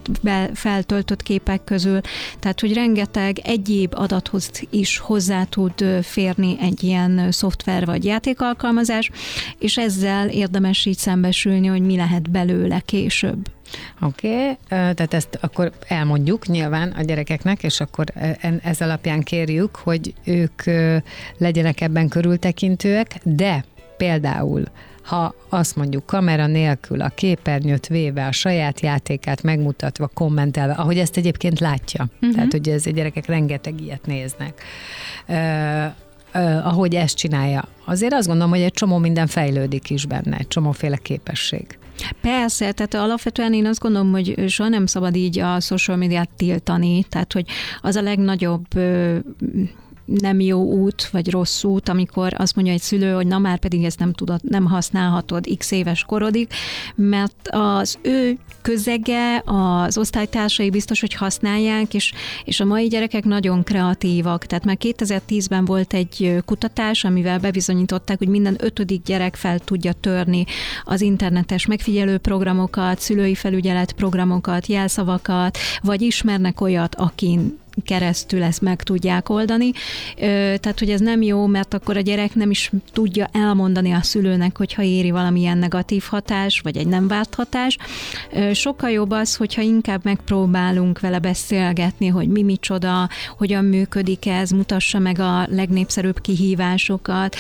feltöltött 0.54 1.24
képek 1.24 1.64
közül, 1.64 2.00
tehát 2.40 2.60
hogy 2.60 2.74
rengeteg 2.74 3.40
egyéb 3.44 3.94
adathoz 3.96 4.52
is 4.70 4.98
hozzá 4.98 5.44
tud 5.44 5.86
férni 6.02 6.58
egy 6.62 6.84
ilyen 6.84 7.32
szoftver 7.32 7.86
vagy 7.86 8.06
játékalkalmazás, 8.06 9.12
és 9.60 9.78
ezzel 9.78 10.30
érdemes 10.30 10.86
így 10.86 10.98
szembesülni, 10.98 11.68
hogy 11.68 11.82
mi 11.82 11.96
lehet 11.96 12.30
belőle 12.30 12.80
később. 12.80 13.48
Oké, 14.02 14.28
okay. 14.28 14.56
tehát 14.68 15.14
ezt 15.14 15.38
akkor 15.42 15.72
elmondjuk 15.88 16.48
nyilván 16.48 16.90
a 16.90 17.02
gyerekeknek, 17.02 17.64
és 17.64 17.80
akkor 17.80 18.06
ez 18.64 18.82
alapján 18.82 19.24
kérjük, 19.24 19.76
hogy 19.76 20.14
ők 20.24 20.64
legyenek 21.38 21.82
ebben 21.82 22.08
körültekintőek, 22.08 23.16
de 23.24 23.66
például 23.98 24.64
ha 25.08 25.34
azt 25.50 25.76
mondjuk 25.76 26.06
kamera 26.06 26.48
nélkül 26.48 27.02
a 27.02 27.10
képernyőt 27.10 27.88
véve, 27.88 28.26
a 28.26 28.32
saját 28.32 28.80
játékát 28.80 29.44
megmutatva, 29.44 30.08
kommentelve, 30.14 30.74
ahogy 30.74 30.98
ezt 30.98 31.18
egyébként 31.18 31.60
látja. 31.60 32.08
Uh-huh. 32.14 32.34
Tehát, 32.34 32.52
hogy 32.52 32.70
ez 32.70 32.86
a 32.86 32.90
gyerekek 32.90 33.26
rengeteg 33.26 33.82
ilyet 33.82 34.06
néznek. 34.06 34.64
Uh, 35.28 35.86
ahogy 36.68 36.96
ezt 36.96 37.16
csinálja. 37.16 37.68
Azért 37.86 38.14
azt 38.14 38.28
gondolom, 38.28 38.52
hogy 38.52 38.62
egy 38.62 38.74
csomó 38.74 38.98
minden 38.98 39.28
fejlődik 39.28 39.90
is 39.90 40.06
benne, 40.06 40.38
egy 40.38 40.48
csomóféle 40.48 40.98
képesség. 40.98 41.78
Persze, 42.22 42.72
tehát 42.72 42.94
alapvetően 42.94 43.54
én 43.54 43.66
azt 43.66 43.80
gondolom, 43.80 44.12
hogy 44.12 44.44
soha 44.48 44.70
nem 44.70 44.86
szabad 44.86 45.16
így 45.16 45.40
a 45.40 45.60
social 45.60 45.98
médiát 45.98 46.30
tiltani, 46.38 47.04
tehát 47.04 47.34
hogy 47.34 47.46
az 47.82 47.96
a 47.96 48.02
legnagyobb 48.02 48.66
nem 50.08 50.40
jó 50.40 50.64
út, 50.64 51.10
vagy 51.10 51.32
rossz 51.32 51.64
út, 51.64 51.90
amikor 51.90 52.34
azt 52.38 52.56
mondja 52.56 52.74
egy 52.74 52.82
szülő, 52.82 53.14
hogy 53.14 53.28
na 53.28 53.38
már 53.38 53.60
pedig 53.60 53.84
ezt 53.84 54.00
nem 54.00 54.14
tudod, 54.14 54.40
nem 54.44 54.66
használhatod 54.66 55.48
x 55.58 55.72
éves 55.72 56.04
korodig, 56.04 56.48
mert 56.96 57.48
az 57.50 57.98
ő 58.02 58.38
közege, 58.62 59.44
az 59.46 59.98
osztálytársai 59.98 60.70
biztos, 60.70 61.00
hogy 61.00 61.14
használják, 61.14 61.94
és, 61.94 62.14
és 62.46 62.60
a 62.60 62.66
mai 62.66 62.88
gyerekek 62.88 63.24
nagyon 63.24 63.64
kreatívak. 63.64 64.46
Tehát 64.46 64.66
már 64.66 64.78
2010-ben 64.80 65.66
volt 65.66 65.94
egy 65.94 66.42
kutatás, 66.46 67.04
amivel 67.04 67.40
bebizonyították, 67.40 68.18
hogy 68.18 68.28
minden 68.28 68.56
ötödik 68.60 69.04
gyerek 69.04 69.36
fel 69.36 69.60
tudja 69.60 69.94
törni 69.94 70.46
az 70.84 71.02
internetes 71.02 71.66
megfigyelő 71.66 72.18
programokat, 72.18 73.00
szülői 73.00 73.36
felügyelet 73.36 73.92
programokat, 73.92 74.68
jelszavakat, 74.68 75.58
vagy 75.82 76.02
ismernek 76.02 76.62
olyat, 76.62 76.96
akin 76.96 77.58
keresztül 77.84 78.44
ezt 78.44 78.62
meg 78.62 78.84
tudják 78.84 79.30
oldani. 79.30 79.72
Tehát, 80.60 80.80
hogy 80.80 80.90
ez 80.90 81.00
nem 81.00 81.22
jó, 81.22 81.46
mert 81.46 81.74
akkor 81.74 81.98
a 81.98 82.02
gyerek 82.02 82.36
nem 82.36 82.50
is 82.50 82.72
tudja 82.94 83.30
elmondani 83.32 83.92
a 83.92 84.02
szülőnek, 84.02 84.58
hogyha 84.58 84.84
éri 84.84 85.12
valamilyen 85.12 85.58
negatív 85.58 86.04
hatás, 86.10 86.60
vagy 86.60 86.78
egy 86.78 86.88
nem 86.88 87.08
várt 87.08 87.36
hatás. 87.36 87.78
Sokkal 88.54 88.90
jobb 88.90 89.12
az, 89.12 89.36
hogyha 89.36 89.62
inkább 89.62 90.04
megpróbálunk 90.04 91.00
vele 91.00 91.20
beszélgetni, 91.20 92.08
hogy 92.08 92.28
mi 92.28 92.42
micsoda, 92.42 93.10
hogyan 93.38 93.66
működik 93.66 94.26
ez, 94.26 94.50
mutassa 94.50 95.00
meg 95.00 95.20
a 95.20 95.48
legnépszerűbb 95.50 96.22
kihívásokat. 96.22 97.36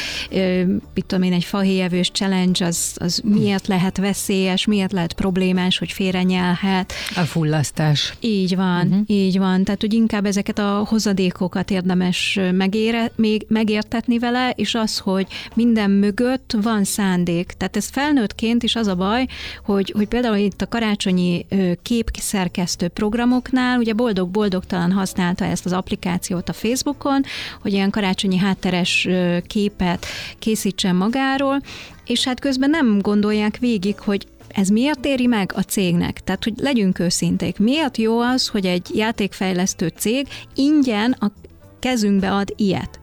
Mit 0.93 1.06
tudom 1.06 1.23
én, 1.23 1.34
egy 1.34 1.43
fahéjevős 1.43 2.12
challenge, 2.12 2.65
az, 2.65 2.95
az 2.95 3.21
miért 3.23 3.67
lehet 3.67 3.97
veszélyes, 3.97 4.65
miért 4.65 4.91
lehet 4.91 5.13
problémás, 5.13 5.78
hogy 5.78 5.91
félrenyelhet. 5.91 6.93
A 7.15 7.21
fullasztás. 7.21 8.13
Így 8.19 8.56
van, 8.56 8.88
uh-huh. 8.88 9.04
így 9.08 9.38
van. 9.38 9.63
Tehát, 9.63 9.82
hogy 9.82 9.93
inkább 9.93 10.26
ezeket 10.28 10.60
a 10.60 10.86
hozadékokat 10.90 11.72
érdemes 11.72 12.40
megére, 12.52 13.12
még 13.16 13.46
megértetni 13.48 14.20
vele, 14.20 14.50
és 14.56 14.76
az, 14.76 14.98
hogy 14.98 15.28
minden 15.54 15.92
mögött 15.92 16.56
van 16.62 16.84
szándék. 16.84 17.52
Tehát 17.58 17.76
ez 17.78 17.90
felnőttként 17.90 18.63
is 18.63 18.76
az 18.76 18.88
a 18.88 18.96
baj, 18.96 19.26
hogy, 19.66 19.94
hogy 19.96 20.08
például 20.08 20.36
itt 20.36 20.62
a 20.62 20.68
karácsonyi 20.68 21.46
képszerkesztő 21.82 22.88
programoknál, 22.88 23.78
ugye 23.78 23.94
boldog-boldogtalan 23.94 24.92
használta 24.92 25.46
ezt 25.46 25.66
az 25.66 25.74
applikációt 25.74 26.50
a 26.50 26.54
Facebookon, 26.54 27.24
hogy 27.62 27.74
ilyen 27.74 27.90
karácsonyi 27.90 28.38
hátteres 28.38 29.08
képet 29.48 30.06
készítsen 30.40 30.96
magáról, 30.96 31.62
és 32.06 32.26
hát 32.26 32.40
közben 32.40 32.70
nem 32.70 33.00
gondolják 33.02 33.58
végig, 33.58 34.00
hogy 34.00 34.28
ez 34.47 34.67
miért 34.67 35.05
éri 35.05 35.25
meg 35.25 35.51
a 35.55 35.62
cégnek? 35.62 36.23
Tehát, 36.23 36.43
hogy 36.43 36.53
legyünk 36.57 36.99
őszinték. 36.99 37.60
Miért 37.60 37.97
jó 37.97 38.19
az, 38.19 38.47
hogy 38.47 38.65
egy 38.65 38.89
játékfejlesztő 38.93 39.88
cég 39.88 40.27
ingyen 40.55 41.12
a 41.12 41.31
kezünkbe 41.79 42.31
ad 42.33 42.53
ilyet? 42.55 42.99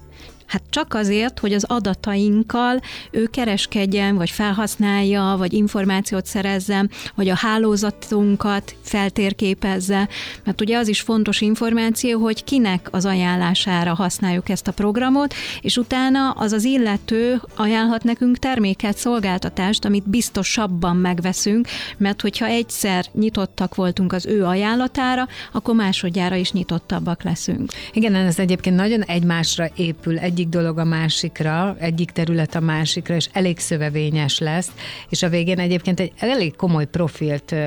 Hát 0.55 0.62
csak 0.71 0.95
azért, 0.95 1.38
hogy 1.38 1.53
az 1.53 1.64
adatainkkal 1.64 2.81
ő 3.11 3.27
kereskedjen, 3.27 4.17
vagy 4.17 4.31
felhasználja, 4.31 5.35
vagy 5.38 5.53
információt 5.53 6.27
szerezzen, 6.27 6.90
vagy 7.14 7.29
a 7.29 7.35
hálózatunkat 7.35 8.77
feltérképezze. 8.83 10.09
Mert 10.45 10.61
ugye 10.61 10.79
az 10.79 10.88
is 10.88 11.01
fontos 11.01 11.40
információ, 11.40 12.21
hogy 12.21 12.45
kinek 12.45 12.88
az 12.90 13.05
ajánlására 13.05 13.95
használjuk 13.95 14.49
ezt 14.49 14.69
a 14.69 14.73
programot, 14.73 15.35
és 15.61 15.77
utána 15.77 16.31
az 16.31 16.53
az 16.53 16.64
illető 16.64 17.40
ajánlhat 17.57 18.05
nekünk 18.05 18.38
terméket, 18.38 18.97
szolgáltatást, 18.97 19.85
amit 19.85 20.09
biztosabban 20.09 20.97
megveszünk, 20.97 21.69
mert 21.97 22.21
hogyha 22.21 22.47
egyszer 22.47 23.07
nyitottak 23.12 23.75
voltunk 23.75 24.12
az 24.12 24.27
ő 24.27 24.45
ajánlatára, 24.45 25.29
akkor 25.53 25.75
másodjára 25.75 26.35
is 26.35 26.53
nyitottabbak 26.53 27.23
leszünk. 27.23 27.73
Igen, 27.93 28.14
ez 28.14 28.38
egyébként 28.38 28.77
nagyon 28.77 29.03
egymásra 29.03 29.69
épül, 29.77 30.19
egyik 30.19 30.43
egyik 30.44 30.62
dolog 30.62 30.78
a 30.78 30.85
másikra, 30.85 31.76
egyik 31.78 32.11
terület 32.11 32.54
a 32.54 32.61
másikra, 32.61 33.14
és 33.14 33.28
elég 33.33 33.59
szövevényes 33.59 34.38
lesz, 34.38 34.70
és 35.09 35.22
a 35.22 35.28
végén 35.28 35.59
egyébként 35.59 36.00
egy 36.00 36.12
elég 36.18 36.57
komoly 36.57 36.87
profilt 36.87 37.52
ö, 37.52 37.66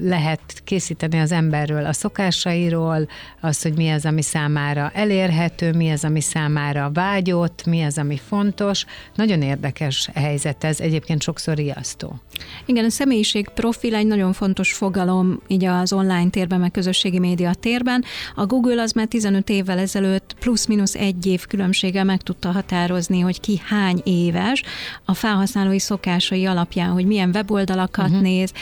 lehet 0.00 0.40
készíteni 0.64 1.18
az 1.18 1.32
emberről, 1.32 1.84
a 1.84 1.92
szokásairól, 1.92 3.08
az, 3.40 3.62
hogy 3.62 3.76
mi 3.76 3.90
az, 3.90 4.04
ami 4.04 4.22
számára 4.22 4.90
elérhető, 4.94 5.72
mi 5.72 5.90
az, 5.90 6.04
ami 6.04 6.20
számára 6.20 6.90
vágyott, 6.92 7.66
mi 7.66 7.82
az, 7.82 7.98
ami 7.98 8.16
fontos. 8.16 8.84
Nagyon 9.14 9.42
érdekes 9.42 10.10
helyzet 10.14 10.64
ez, 10.64 10.80
egyébként 10.80 11.22
sokszor 11.22 11.54
riasztó. 11.54 12.20
Igen, 12.66 12.84
a 12.84 12.90
személyiség 12.90 13.48
profil 13.48 13.94
egy 13.94 14.06
nagyon 14.06 14.32
fontos 14.32 14.72
fogalom 14.72 15.40
így 15.46 15.64
az 15.64 15.92
online 15.92 16.30
térben, 16.30 16.60
meg 16.60 16.70
közösségi 16.70 17.18
média 17.18 17.54
térben. 17.54 18.04
A 18.34 18.46
Google 18.46 18.82
az 18.82 18.92
már 18.92 19.06
15 19.06 19.48
évvel 19.48 19.78
ezelőtt 19.78 20.36
plusz-minusz 20.40 20.94
egy 20.94 21.26
év 21.26 21.46
különbséggel 21.46 22.04
meg 22.04 22.22
tudta 22.22 22.50
határozni, 22.50 23.20
hogy 23.20 23.40
ki 23.40 23.60
hány 23.64 24.00
éves 24.04 24.62
a 25.04 25.14
felhasználói 25.14 25.78
szokásai 25.78 26.46
alapján, 26.46 26.90
hogy 26.90 27.06
milyen 27.06 27.30
weboldalakat 27.34 28.08
uh-huh. 28.08 28.22
néz, 28.22 28.52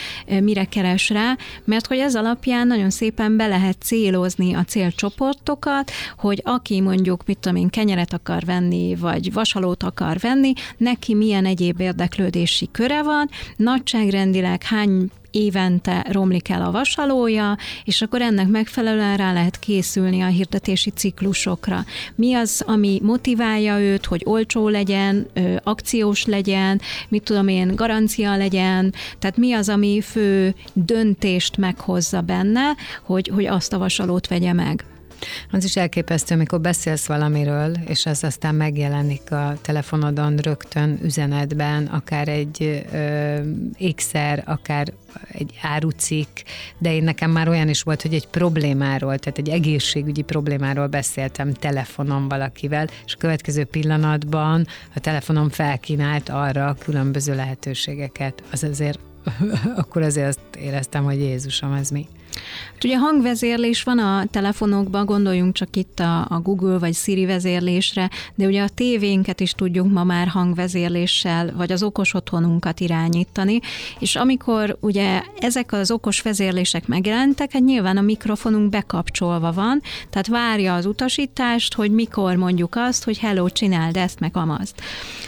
mire 0.41 0.65
keres 0.65 1.09
rá, 1.09 1.37
mert 1.63 1.87
hogy 1.87 1.97
ez 1.97 2.15
alapján 2.15 2.67
nagyon 2.67 2.89
szépen 2.89 3.37
be 3.37 3.47
lehet 3.47 3.77
célozni 3.81 4.53
a 4.53 4.63
célcsoportokat, 4.63 5.91
hogy 6.17 6.41
aki 6.43 6.81
mondjuk, 6.81 7.25
mit 7.25 7.37
tudom 7.37 7.57
én, 7.57 7.69
kenyeret 7.69 8.13
akar 8.13 8.43
venni, 8.45 8.95
vagy 8.95 9.33
vasalót 9.33 9.83
akar 9.83 10.17
venni, 10.19 10.53
neki 10.77 11.13
milyen 11.13 11.45
egyéb 11.45 11.79
érdeklődési 11.79 12.69
köre 12.71 13.03
van, 13.03 13.29
nagyságrendileg 13.65 14.63
hány 14.63 15.09
évente 15.31 16.05
romlik 16.11 16.49
el 16.49 16.61
a 16.61 16.71
vasalója, 16.71 17.57
és 17.83 18.01
akkor 18.01 18.21
ennek 18.21 18.47
megfelelően 18.47 19.17
rá 19.17 19.33
lehet 19.33 19.59
készülni 19.59 20.21
a 20.21 20.27
hirdetési 20.27 20.89
ciklusokra. 20.89 21.85
Mi 22.15 22.33
az, 22.33 22.63
ami 22.65 22.99
motiválja 23.03 23.79
őt, 23.79 24.05
hogy 24.05 24.21
olcsó 24.25 24.67
legyen, 24.67 25.27
akciós 25.63 26.25
legyen, 26.25 26.81
mit 27.09 27.23
tudom 27.23 27.47
én, 27.47 27.75
garancia 27.75 28.37
legyen, 28.37 28.93
tehát 29.19 29.37
mi 29.37 29.53
az, 29.53 29.69
ami 29.69 30.01
fő 30.01 30.55
döntést 30.73 31.57
meghozza 31.57 32.21
benne, 32.21 32.75
hogy, 33.03 33.31
hogy 33.33 33.45
azt 33.45 33.73
a 33.73 33.77
vasalót 33.77 34.27
vegye 34.27 34.53
meg. 34.53 34.85
Az 35.51 35.63
is 35.63 35.75
elképesztő, 35.75 36.35
amikor 36.35 36.61
beszélsz 36.61 37.05
valamiről, 37.05 37.73
és 37.87 38.05
ez 38.05 38.23
aztán 38.23 38.55
megjelenik 38.55 39.31
a 39.31 39.57
telefonodon 39.61 40.35
rögtön 40.35 40.99
üzenetben, 41.03 41.85
akár 41.85 42.27
egy 42.27 42.85
ö, 42.93 43.37
ékszer, 43.77 44.43
akár 44.45 44.93
egy 45.31 45.53
árucikk, 45.61 46.37
de 46.77 46.93
én 46.93 47.03
nekem 47.03 47.31
már 47.31 47.49
olyan 47.49 47.69
is 47.69 47.81
volt, 47.81 48.01
hogy 48.01 48.13
egy 48.13 48.27
problémáról, 48.27 49.17
tehát 49.17 49.37
egy 49.37 49.49
egészségügyi 49.49 50.21
problémáról 50.21 50.87
beszéltem 50.87 51.53
telefonon 51.53 52.27
valakivel, 52.27 52.87
és 53.05 53.13
a 53.13 53.17
következő 53.17 53.65
pillanatban 53.65 54.67
a 54.95 54.99
telefonom 54.99 55.49
felkínált 55.49 56.29
arra 56.29 56.75
különböző 56.79 57.35
lehetőségeket. 57.35 58.43
Az 58.51 58.63
azért, 58.63 58.99
akkor 59.81 60.01
azért 60.01 60.27
azt 60.27 60.39
éreztem, 60.59 61.03
hogy 61.03 61.19
Jézusom, 61.19 61.73
ez 61.73 61.89
mi? 61.89 62.07
Hát 62.73 62.83
ugye 62.83 62.97
hangvezérlés 62.97 63.83
van 63.83 63.99
a 63.99 64.25
telefonokban, 64.31 65.05
gondoljunk 65.05 65.53
csak 65.53 65.75
itt 65.75 65.99
a, 65.99 66.19
a 66.29 66.39
Google 66.43 66.77
vagy 66.77 66.93
Siri 66.93 67.25
vezérlésre, 67.25 68.09
de 68.35 68.45
ugye 68.45 68.61
a 68.61 68.69
tévénket 68.69 69.39
is 69.39 69.51
tudjuk 69.51 69.91
ma 69.91 70.03
már 70.03 70.27
hangvezérléssel, 70.27 71.53
vagy 71.55 71.71
az 71.71 71.83
okos 71.83 72.13
otthonunkat 72.13 72.79
irányítani, 72.79 73.59
és 73.99 74.15
amikor 74.15 74.77
ugye 74.79 75.21
ezek 75.39 75.71
az 75.71 75.91
okos 75.91 76.21
vezérlések 76.21 76.87
megjelentek, 76.87 77.51
hát 77.51 77.63
nyilván 77.63 77.97
a 77.97 78.01
mikrofonunk 78.01 78.69
bekapcsolva 78.69 79.51
van, 79.51 79.81
tehát 80.09 80.27
várja 80.27 80.73
az 80.75 80.85
utasítást, 80.85 81.73
hogy 81.73 81.91
mikor 81.91 82.35
mondjuk 82.35 82.75
azt, 82.75 83.03
hogy 83.03 83.17
hello, 83.17 83.49
csináld 83.49 83.97
ezt, 83.97 84.19
meg 84.19 84.37
amazt. 84.37 84.81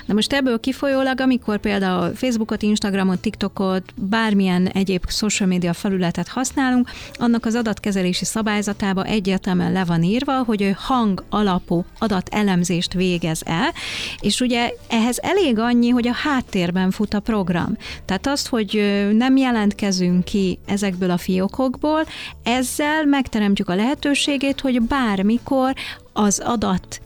Na 0.06 0.13
most 0.13 0.34
ebből 0.34 0.60
kifolyólag, 0.60 1.20
amikor 1.20 1.60
például 1.60 2.15
Facebookot, 2.15 2.62
Instagramot, 2.62 3.20
TikTokot, 3.20 3.93
bármilyen 3.96 4.67
egyéb 4.67 5.10
social 5.10 5.50
media 5.50 5.74
felületet 5.74 6.28
használunk, 6.28 6.89
annak 7.13 7.45
az 7.45 7.55
adatkezelési 7.55 8.25
szabályzatába 8.25 9.03
egyértelműen 9.03 9.71
le 9.71 9.83
van 9.83 10.03
írva, 10.03 10.43
hogy 10.43 10.62
ő 10.62 10.76
hang 10.78 11.24
alapú 11.30 11.86
adatelemzést 11.99 12.93
végez 12.93 13.41
el, 13.45 13.72
és 14.19 14.41
ugye 14.41 14.72
ehhez 14.88 15.19
elég 15.22 15.59
annyi, 15.59 15.89
hogy 15.89 16.07
a 16.07 16.13
háttérben 16.13 16.91
fut 16.91 17.13
a 17.13 17.19
program. 17.19 17.78
Tehát 18.05 18.28
azt, 18.28 18.47
hogy 18.47 19.01
nem 19.13 19.38
jelentkezünk 19.38 20.24
ki 20.24 20.59
ezekből 20.65 21.11
a 21.11 21.17
fiókokból, 21.17 22.05
ezzel 22.43 23.05
megteremtjük 23.05 23.69
a 23.69 23.76
lehetőségét, 23.76 24.59
hogy 24.59 24.82
bármikor 24.82 25.74
az 26.13 26.39
adat 26.39 27.01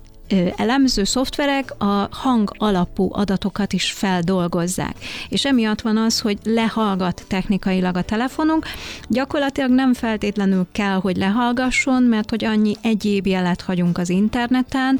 elemző 0.56 1.04
szoftverek 1.04 1.74
a 1.78 2.08
hang 2.12 2.52
alapú 2.58 3.10
adatokat 3.14 3.74
is 3.74 3.92
feldolgozzák. 3.92 4.96
És 5.30 5.46
emiatt 5.46 5.82
van 5.82 5.98
az, 5.98 6.20
hogy 6.20 6.38
lehallgat 6.44 7.24
technikailag 7.28 7.98
a 7.98 8.02
telefonunk. 8.02 8.66
Gyakorlatilag 9.08 9.70
nem 9.70 9.94
feltétlenül 9.94 10.68
kell, 10.72 11.00
hogy 11.00 11.18
lehallgasson, 11.18 12.04
mert 12.04 12.30
hogy 12.30 12.46
annyi 12.46 12.76
egyéb 12.82 13.28
jelet 13.28 13.62
hagyunk 13.62 13.98
az 13.98 14.10
interneten, 14.10 15.00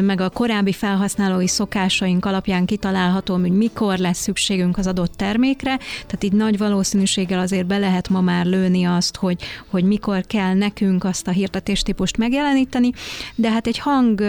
meg 0.00 0.20
a 0.20 0.28
korábbi 0.28 0.72
felhasználói 0.72 1.48
szokásaink 1.48 2.24
alapján 2.24 2.64
kitalálható, 2.64 3.34
hogy 3.34 3.52
mikor 3.52 3.98
lesz 3.98 4.18
szükségünk 4.20 4.78
az 4.78 4.86
adott 4.86 5.12
termékre, 5.16 5.76
tehát 5.76 6.24
így 6.24 6.32
nagy 6.32 6.58
valószínűséggel 6.58 7.38
azért 7.38 7.66
be 7.66 7.78
lehet 7.78 8.08
ma 8.08 8.20
már 8.20 8.46
lőni 8.46 8.84
azt, 8.84 9.16
hogy, 9.16 9.42
hogy 9.70 9.84
mikor 9.84 10.24
kell 10.26 10.54
nekünk 10.54 11.04
azt 11.04 11.26
a 11.26 11.30
hirdetéstípust 11.30 12.16
megjeleníteni, 12.16 12.92
de 13.34 13.50
hát 13.50 13.66
egy 13.66 13.78
hang 13.78 14.22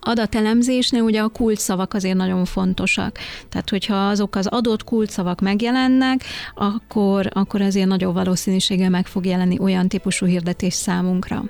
adatelemzésnél 0.00 1.02
ugye 1.02 1.20
a 1.20 1.28
kulcsszavak 1.28 1.94
azért 1.94 2.16
nagyon 2.16 2.44
fontosak. 2.44 3.18
Tehát, 3.48 3.70
hogyha 3.70 3.94
azok 4.08 4.36
az 4.36 4.46
adott 4.46 4.84
kulcsszavak 4.84 5.40
megjelennek, 5.40 6.24
akkor, 6.54 7.30
akkor 7.32 7.60
ezért 7.60 7.86
nagyobb 7.86 8.14
valószínűséggel 8.14 8.90
meg 8.90 9.06
fog 9.06 9.26
jelenni 9.26 9.58
olyan 9.58 9.88
típusú 9.88 10.26
hirdetés 10.26 10.74
számunkra. 10.74 11.44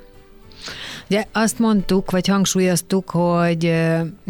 Ugye 1.10 1.24
azt 1.32 1.58
mondtuk, 1.58 2.10
vagy 2.10 2.26
hangsúlyoztuk, 2.26 3.10
hogy 3.10 3.74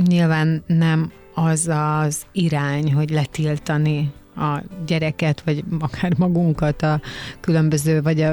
nyilván 0.07 0.63
nem 0.67 1.13
az 1.35 1.69
az 1.69 2.23
irány, 2.33 2.93
hogy 2.93 3.11
letiltani 3.11 4.13
a 4.37 4.63
gyereket, 4.87 5.43
vagy 5.45 5.65
akár 5.81 6.13
magunkat 6.17 6.83
a 6.83 7.01
különböző, 7.41 8.03
vagy 8.03 8.21
a, 8.21 8.31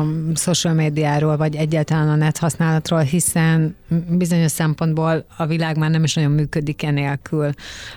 a 0.00 0.06
social 0.34 0.74
médiáról, 0.74 1.36
vagy 1.36 1.56
egyáltalán 1.56 2.08
a 2.08 2.14
net 2.14 2.38
használatról, 2.38 3.00
hiszen 3.00 3.76
bizonyos 4.08 4.50
szempontból 4.50 5.24
a 5.36 5.46
világ 5.46 5.78
már 5.78 5.90
nem 5.90 6.04
is 6.04 6.14
nagyon 6.14 6.30
működik 6.30 6.82
enélkül. 6.82 7.50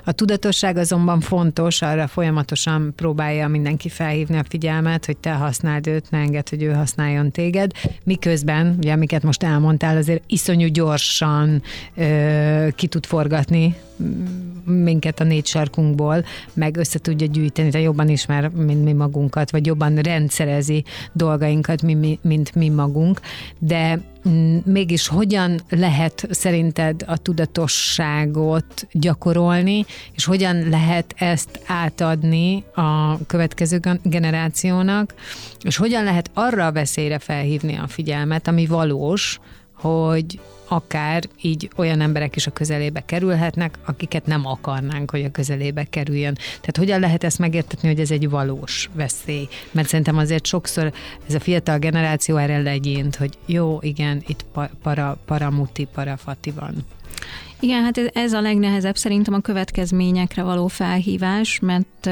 A 0.05 0.11
tudatosság 0.11 0.77
azonban 0.77 1.19
fontos, 1.19 1.81
arra 1.81 2.07
folyamatosan 2.07 2.93
próbálja 2.95 3.47
mindenki 3.47 3.89
felhívni 3.89 4.37
a 4.37 4.45
figyelmet, 4.49 5.05
hogy 5.05 5.17
te 5.17 5.31
használd 5.31 5.87
őt, 5.87 6.11
ne 6.11 6.17
enged, 6.17 6.49
hogy 6.49 6.63
ő 6.63 6.71
használjon 6.73 7.31
téged, 7.31 7.71
miközben, 8.03 8.75
ugye 8.77 8.91
amiket 8.91 9.23
most 9.23 9.43
elmondtál, 9.43 9.97
azért 9.97 10.23
iszonyú 10.27 10.67
gyorsan 10.67 11.61
ö, 11.95 12.67
ki 12.75 12.87
tud 12.87 13.05
forgatni 13.05 13.75
minket 14.65 15.19
a 15.19 15.23
négy 15.23 15.45
sarkunkból, 15.45 16.25
meg 16.53 16.77
össze 16.77 16.99
tudja 16.99 17.27
gyűjteni, 17.27 17.69
tehát 17.69 17.85
jobban 17.85 18.09
ismer, 18.09 18.49
mint 18.49 18.83
mi 18.83 18.93
magunkat, 18.93 19.51
vagy 19.51 19.65
jobban 19.65 19.95
rendszerezi 19.95 20.83
dolgainkat, 21.13 21.81
mint 22.21 22.55
mi 22.55 22.69
magunk, 22.69 23.19
de 23.59 23.99
mm, 24.29 24.57
mégis 24.65 25.07
hogyan 25.07 25.61
lehet 25.69 26.27
szerinted 26.29 27.03
a 27.07 27.17
tudatosságot 27.17 28.87
gyakorolni, 28.91 29.85
és 30.13 30.25
hogyan 30.25 30.69
lehet 30.69 31.13
ezt 31.17 31.59
átadni 31.65 32.63
a 32.73 33.17
következő 33.25 33.79
generációnak, 34.03 35.13
és 35.61 35.77
hogyan 35.77 36.03
lehet 36.03 36.29
arra 36.33 36.65
a 36.65 36.71
veszélyre 36.71 37.19
felhívni 37.19 37.75
a 37.75 37.87
figyelmet, 37.87 38.47
ami 38.47 38.65
valós, 38.65 39.39
hogy 39.73 40.39
akár 40.67 41.23
így 41.41 41.69
olyan 41.75 42.01
emberek 42.01 42.35
is 42.35 42.47
a 42.47 42.51
közelébe 42.51 43.05
kerülhetnek, 43.05 43.77
akiket 43.85 44.25
nem 44.25 44.45
akarnánk, 44.45 45.11
hogy 45.11 45.23
a 45.23 45.31
közelébe 45.31 45.83
kerüljön. 45.83 46.33
Tehát 46.33 46.77
hogyan 46.77 46.99
lehet 46.99 47.23
ezt 47.23 47.39
megértetni, 47.39 47.87
hogy 47.87 47.99
ez 47.99 48.11
egy 48.11 48.29
valós 48.29 48.89
veszély? 48.93 49.47
Mert 49.71 49.87
szerintem 49.87 50.17
azért 50.17 50.45
sokszor 50.45 50.93
ez 51.27 51.33
a 51.33 51.39
fiatal 51.39 51.77
generáció 51.77 52.35
erre 52.35 52.61
legyint, 52.61 53.15
hogy 53.15 53.37
jó, 53.45 53.77
igen, 53.81 54.23
itt 54.27 54.45
para, 54.81 55.17
paramuti, 55.25 55.87
parafati 55.93 56.51
van. 56.51 56.85
Igen, 57.59 57.83
hát 57.83 57.97
ez 57.97 58.33
a 58.33 58.41
legnehezebb 58.41 58.95
szerintem 58.95 59.33
a 59.33 59.39
következményekre 59.39 60.43
való 60.43 60.67
felhívás, 60.67 61.59
mert 61.59 62.09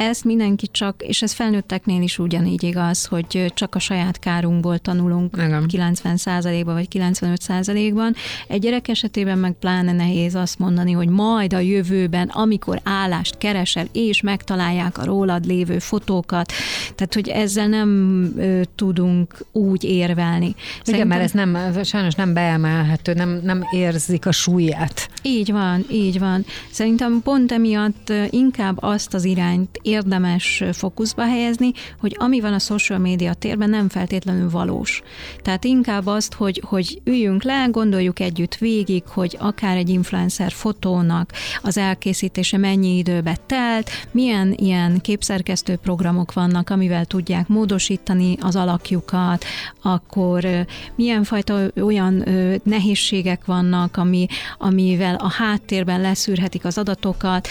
ezt 0.00 0.24
mindenki 0.24 0.68
csak, 0.70 1.02
és 1.02 1.22
ez 1.22 1.32
felnőtteknél 1.32 2.02
is 2.02 2.18
ugyanígy 2.18 2.62
igaz, 2.62 3.04
hogy 3.04 3.52
csak 3.54 3.74
a 3.74 3.78
saját 3.78 4.18
kárunkból 4.18 4.78
tanulunk 4.78 5.36
Igen. 5.36 5.64
90%-ban 5.68 6.74
vagy 6.74 6.88
95%-ban. 6.92 8.14
Egy 8.48 8.60
gyerek 8.60 8.88
esetében 8.88 9.38
meg 9.38 9.52
pláne 9.52 9.92
nehéz 9.92 10.34
azt 10.34 10.58
mondani, 10.58 10.92
hogy 10.92 11.08
majd 11.08 11.52
a 11.52 11.58
jövőben, 11.58 12.28
amikor 12.28 12.80
állást 12.84 13.38
keresel, 13.38 13.86
és 13.92 14.20
megtalálják 14.20 14.98
a 14.98 15.04
rólad 15.04 15.44
lévő 15.44 15.78
fotókat, 15.78 16.52
tehát 16.94 17.14
hogy 17.14 17.28
ezzel 17.28 17.68
nem 17.68 17.88
ö, 18.36 18.60
tudunk 18.74 19.46
úgy 19.52 19.84
érvelni. 19.84 20.54
Szerintem... 20.82 20.94
Igen, 20.94 21.06
mert 21.06 21.22
ez 21.22 21.30
nem, 21.32 21.82
sajnos 21.84 22.14
nem 22.14 22.32
beemelhető, 22.32 23.12
nem, 23.12 23.40
nem 23.42 23.64
érzik 23.72 24.26
a 24.26 24.32
súlyát. 24.32 25.08
Így 25.22 25.52
van, 25.52 25.84
így 25.90 26.18
van. 26.18 26.44
Szerintem 26.70 27.20
pont 27.22 27.52
emiatt 27.52 28.12
inkább 28.30 28.76
azt 28.82 29.14
az 29.14 29.24
irányt 29.24 29.80
érdemes 29.90 30.64
fókuszba 30.72 31.22
helyezni, 31.22 31.72
hogy 32.00 32.16
ami 32.18 32.40
van 32.40 32.52
a 32.52 32.58
social 32.58 32.98
média 32.98 33.34
térben 33.34 33.70
nem 33.70 33.88
feltétlenül 33.88 34.50
valós. 34.50 35.02
Tehát 35.42 35.64
inkább 35.64 36.06
azt, 36.06 36.34
hogy, 36.34 36.62
hogy 36.64 37.00
üljünk 37.04 37.42
le, 37.42 37.66
gondoljuk 37.70 38.20
együtt 38.20 38.54
végig, 38.54 39.02
hogy 39.06 39.36
akár 39.40 39.76
egy 39.76 39.88
influencer 39.88 40.52
fotónak 40.52 41.32
az 41.62 41.76
elkészítése 41.78 42.56
mennyi 42.56 42.96
időbe 42.96 43.36
telt, 43.46 43.90
milyen 44.10 44.54
ilyen 44.56 45.00
képszerkesztő 45.00 45.76
programok 45.76 46.32
vannak, 46.32 46.70
amivel 46.70 47.04
tudják 47.04 47.48
módosítani 47.48 48.36
az 48.40 48.56
alakjukat, 48.56 49.44
akkor 49.82 50.46
milyen 50.94 51.24
fajta 51.24 51.60
olyan 51.82 52.24
nehézségek 52.62 53.44
vannak, 53.44 53.96
ami, 53.96 54.26
amivel 54.58 55.14
a 55.14 55.30
háttérben 55.30 56.00
leszűrhetik 56.00 56.64
az 56.64 56.78
adatokat, 56.78 57.48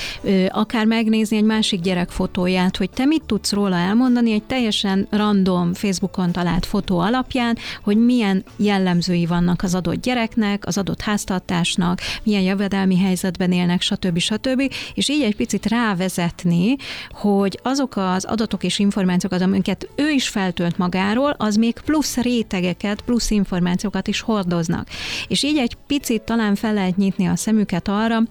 akár 0.48 0.86
megnézni 0.86 1.38
egy 1.38 1.44
másik 1.44 1.82
gyerek 1.82 2.10
fotóját, 2.30 2.78
hogy 2.78 2.90
te 2.90 3.06
mit 3.06 3.24
tudsz 3.26 3.52
róla 3.52 3.76
elmondani 3.76 4.32
egy 4.32 4.44
teljesen 4.44 5.08
random 5.10 5.74
Facebookon 5.74 6.32
talált 6.32 6.66
fotó 6.66 7.00
alapján, 7.00 7.58
hogy 7.84 7.98
milyen 7.98 8.44
jellemzői 8.58 9.26
vannak 9.26 9.64
az 9.64 9.76
adott 9.76 10.02
gyereknek, 10.02 10.66
az 10.66 10.78
adott 10.78 11.02
háztartásnak, 11.02 12.00
milyen 12.24 12.42
jövedelmi 12.42 12.98
helyzetben 12.98 13.52
élnek, 13.52 13.82
stb. 13.82 14.18
stb. 14.18 14.74
És 14.94 15.10
így 15.10 15.22
egy 15.22 15.36
picit 15.36 15.66
rávezetni, 15.66 16.76
hogy 17.10 17.60
azok 17.64 17.96
az 17.96 18.26
adatok 18.26 18.64
és 18.64 18.80
információk, 18.80 19.32
amiket 19.32 19.90
ő 19.96 20.10
is 20.10 20.28
feltölt 20.28 20.78
magáról, 20.78 21.36
az 21.38 21.56
még 21.56 21.80
plusz 21.86 22.18
rétegeket, 22.18 23.02
plusz 23.02 23.32
információkat 23.32 24.08
is 24.08 24.22
hordoznak. 24.22 24.88
És 25.28 25.44
így 25.44 25.58
egy 25.58 25.78
picit 25.88 26.22
talán 26.22 26.56
fel 26.56 26.74
lehet 26.74 26.98
nyitni 26.98 27.28
a 27.28 27.36
szemüket 27.36 27.88
arra, 27.88 28.22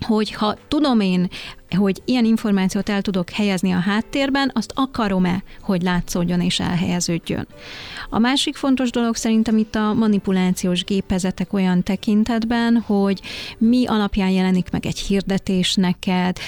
hogy 0.00 0.32
ha 0.32 0.56
tudom 0.68 1.00
én 1.00 1.28
hogy 1.76 2.02
ilyen 2.04 2.24
információt 2.24 2.88
el 2.88 3.02
tudok 3.02 3.30
helyezni 3.30 3.72
a 3.72 3.78
háttérben, 3.78 4.50
azt 4.54 4.72
akarom-e, 4.74 5.42
hogy 5.60 5.82
látszódjon 5.82 6.40
és 6.40 6.60
elhelyeződjön. 6.60 7.46
A 8.10 8.18
másik 8.18 8.56
fontos 8.56 8.90
dolog 8.90 9.16
szerintem 9.16 9.56
itt 9.56 9.74
a 9.74 9.94
manipulációs 9.94 10.84
gépezetek 10.84 11.52
olyan 11.52 11.82
tekintetben, 11.82 12.76
hogy 12.86 13.20
mi 13.58 13.86
alapján 13.86 14.30
jelenik 14.30 14.70
meg 14.70 14.86
egy 14.86 14.98
hirdetés 14.98 15.74
neked, 15.74 16.38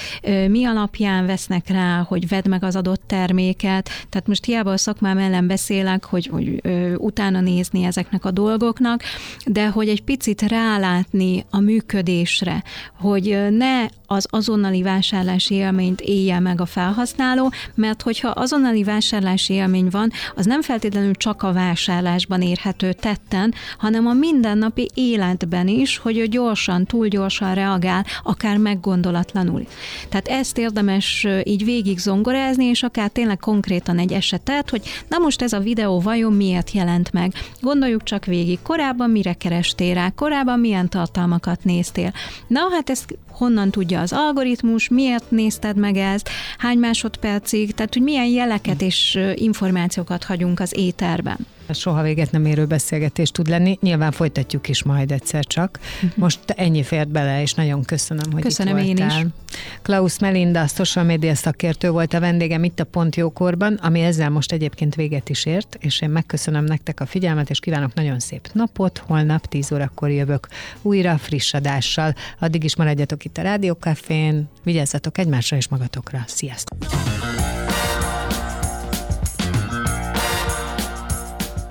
mi 0.49 0.65
alapján 0.65 1.27
vesznek 1.27 1.69
rá, 1.69 2.05
hogy 2.09 2.29
vedd 2.29 2.49
meg 2.49 2.65
az 2.65 2.77
adott 2.77 3.03
terméket. 3.07 3.89
Tehát 4.09 4.27
most 4.27 4.45
hiába 4.45 4.73
a 4.73 4.77
szakmám 4.77 5.19
ellen 5.19 5.47
beszélek, 5.47 6.05
hogy, 6.05 6.27
hogy 6.27 6.63
utána 6.97 7.41
nézni 7.41 7.85
ezeknek 7.85 8.25
a 8.25 8.31
dolgoknak, 8.31 9.03
de 9.47 9.69
hogy 9.69 9.89
egy 9.89 10.03
picit 10.03 10.43
rálátni 10.43 11.45
a 11.51 11.61
működésre, 11.61 12.63
hogy 13.01 13.39
ne 13.51 13.87
az 14.07 14.27
azonnali 14.31 14.83
vásárlási 15.11 15.55
élményt 15.55 16.01
élje 16.01 16.41
meg 16.41 16.61
a 16.61 16.67
felhasználó, 16.67 17.53
mert 17.75 18.03
hogyha 18.03 18.29
azonnali 18.29 18.85
vásárlási 18.85 19.55
élmény 19.55 19.89
van, 19.91 20.11
az 20.37 20.47
nem 20.47 20.63
feltétlenül 20.63 21.15
csak 21.15 21.43
a 21.43 21.53
vásárlásban 21.53 22.43
érhető 22.43 22.93
tetten, 22.93 23.55
hanem 23.79 24.07
a 24.07 24.13
mindennapi 24.13 24.91
életben 24.95 25.69
is, 25.69 25.99
hogy 25.99 26.19
ő 26.19 26.27
gyorsan, 26.27 26.85
túl 26.85 27.09
gyorsan 27.09 27.55
reagál, 27.55 28.05
akár 28.23 28.57
meggondolatlanul. 28.57 29.67
Tehát 30.09 30.29
ezt 30.29 30.59
érdemes 30.59 31.27
így 31.43 31.65
végig 31.65 31.99
zongorázni, 31.99 32.65
és 32.65 32.83
akár 32.83 33.09
tényleg 33.11 33.39
konkrétan 33.39 33.99
egy 33.99 34.13
esetet, 34.13 34.71
hogy 34.71 34.83
na 35.09 35.19
most 35.19 35.43
ez 35.43 35.53
a 35.53 35.59
videó 35.59 36.01
vajon 36.01 36.33
miért 36.33 36.71
jelent 36.71 37.13
meg. 37.13 37.33
Gondoljuk 37.61 38.03
csak 38.03 38.25
végig, 38.25 38.59
korábban 38.63 39.11
mire 39.11 39.33
kerestél 39.33 39.95
rá, 39.95 40.11
korábban 40.11 40.61
milyen 40.61 40.89
tartalmakat 40.89 41.65
néztél. 41.65 42.13
Na 42.47 42.61
hát 42.71 42.91
ezt 42.91 43.19
honnan 43.39 43.71
tudja 43.71 44.01
az 44.01 44.13
algoritmus, 44.13 44.89
miért 44.99 45.31
nézted 45.31 45.77
meg 45.77 45.97
ezt, 45.97 46.29
hány 46.59 46.79
másodpercig, 46.79 47.75
tehát 47.75 47.93
hogy 47.95 48.03
milyen 48.03 48.27
jeleket 48.27 48.83
és 48.83 49.19
információkat 49.35 50.25
hagyunk 50.25 50.61
az 50.61 50.73
éterben. 50.77 51.47
Soha 51.75 52.03
véget 52.03 52.31
nem 52.31 52.45
érő 52.45 52.67
beszélgetés 52.67 53.31
tud 53.31 53.49
lenni. 53.49 53.79
Nyilván 53.81 54.13
folytatjuk 54.13 54.69
is 54.69 54.83
majd 54.83 55.13
egyszer 55.13 55.45
csak. 55.45 55.79
Uh-huh. 55.95 56.11
Most 56.17 56.41
ennyi 56.47 56.83
fért 56.83 57.09
bele, 57.09 57.43
és 57.43 57.55
nagyon 57.55 57.83
köszönöm, 57.83 58.33
hogy 58.33 58.43
köszönöm 58.43 58.77
itt 58.77 58.99
voltál. 58.99 59.21
én 59.21 59.27
is. 59.27 59.57
Klaus 59.83 60.19
Melinda, 60.19 60.67
social 60.67 61.05
media 61.05 61.35
szakértő 61.35 61.91
volt 61.91 62.15
a 62.15 62.21
vendégem 62.21 62.65
itt 62.65 62.81
a 62.81 62.85
Pont 62.85 63.17
Jókorban, 63.17 63.75
ami 63.75 64.01
ezzel 64.01 64.31
most 64.31 64.53
egyébként 64.53 64.95
véget 64.95 65.29
is 65.29 65.47
ért, 65.47 65.77
és 65.81 66.01
én 66.01 66.11
megköszönöm 66.11 66.65
nektek 66.65 67.01
a 67.01 67.07
figyelmet, 67.07 67.51
és 67.51 67.61
kívánok 67.61 67.95
nagyon 67.95 68.19
szép 68.19 68.49
napot. 68.53 68.99
Holnap 68.99 69.47
10 69.47 69.73
órakor 69.73 70.11
jövök 70.11 70.49
újra 70.83 71.19
friss 71.19 71.55
adással. 71.55 72.15
Addig 72.39 72.65
is 72.65 72.77
maradjatok 72.77 73.25
itt 73.25 73.39
a 73.39 73.43
Rádiókafén, 73.43 74.49
vigyázzatok 74.63 75.19
egymásra 75.19 75.57
és 75.57 75.69
magatokra. 75.69 76.25
Sziasztok! 76.27 76.77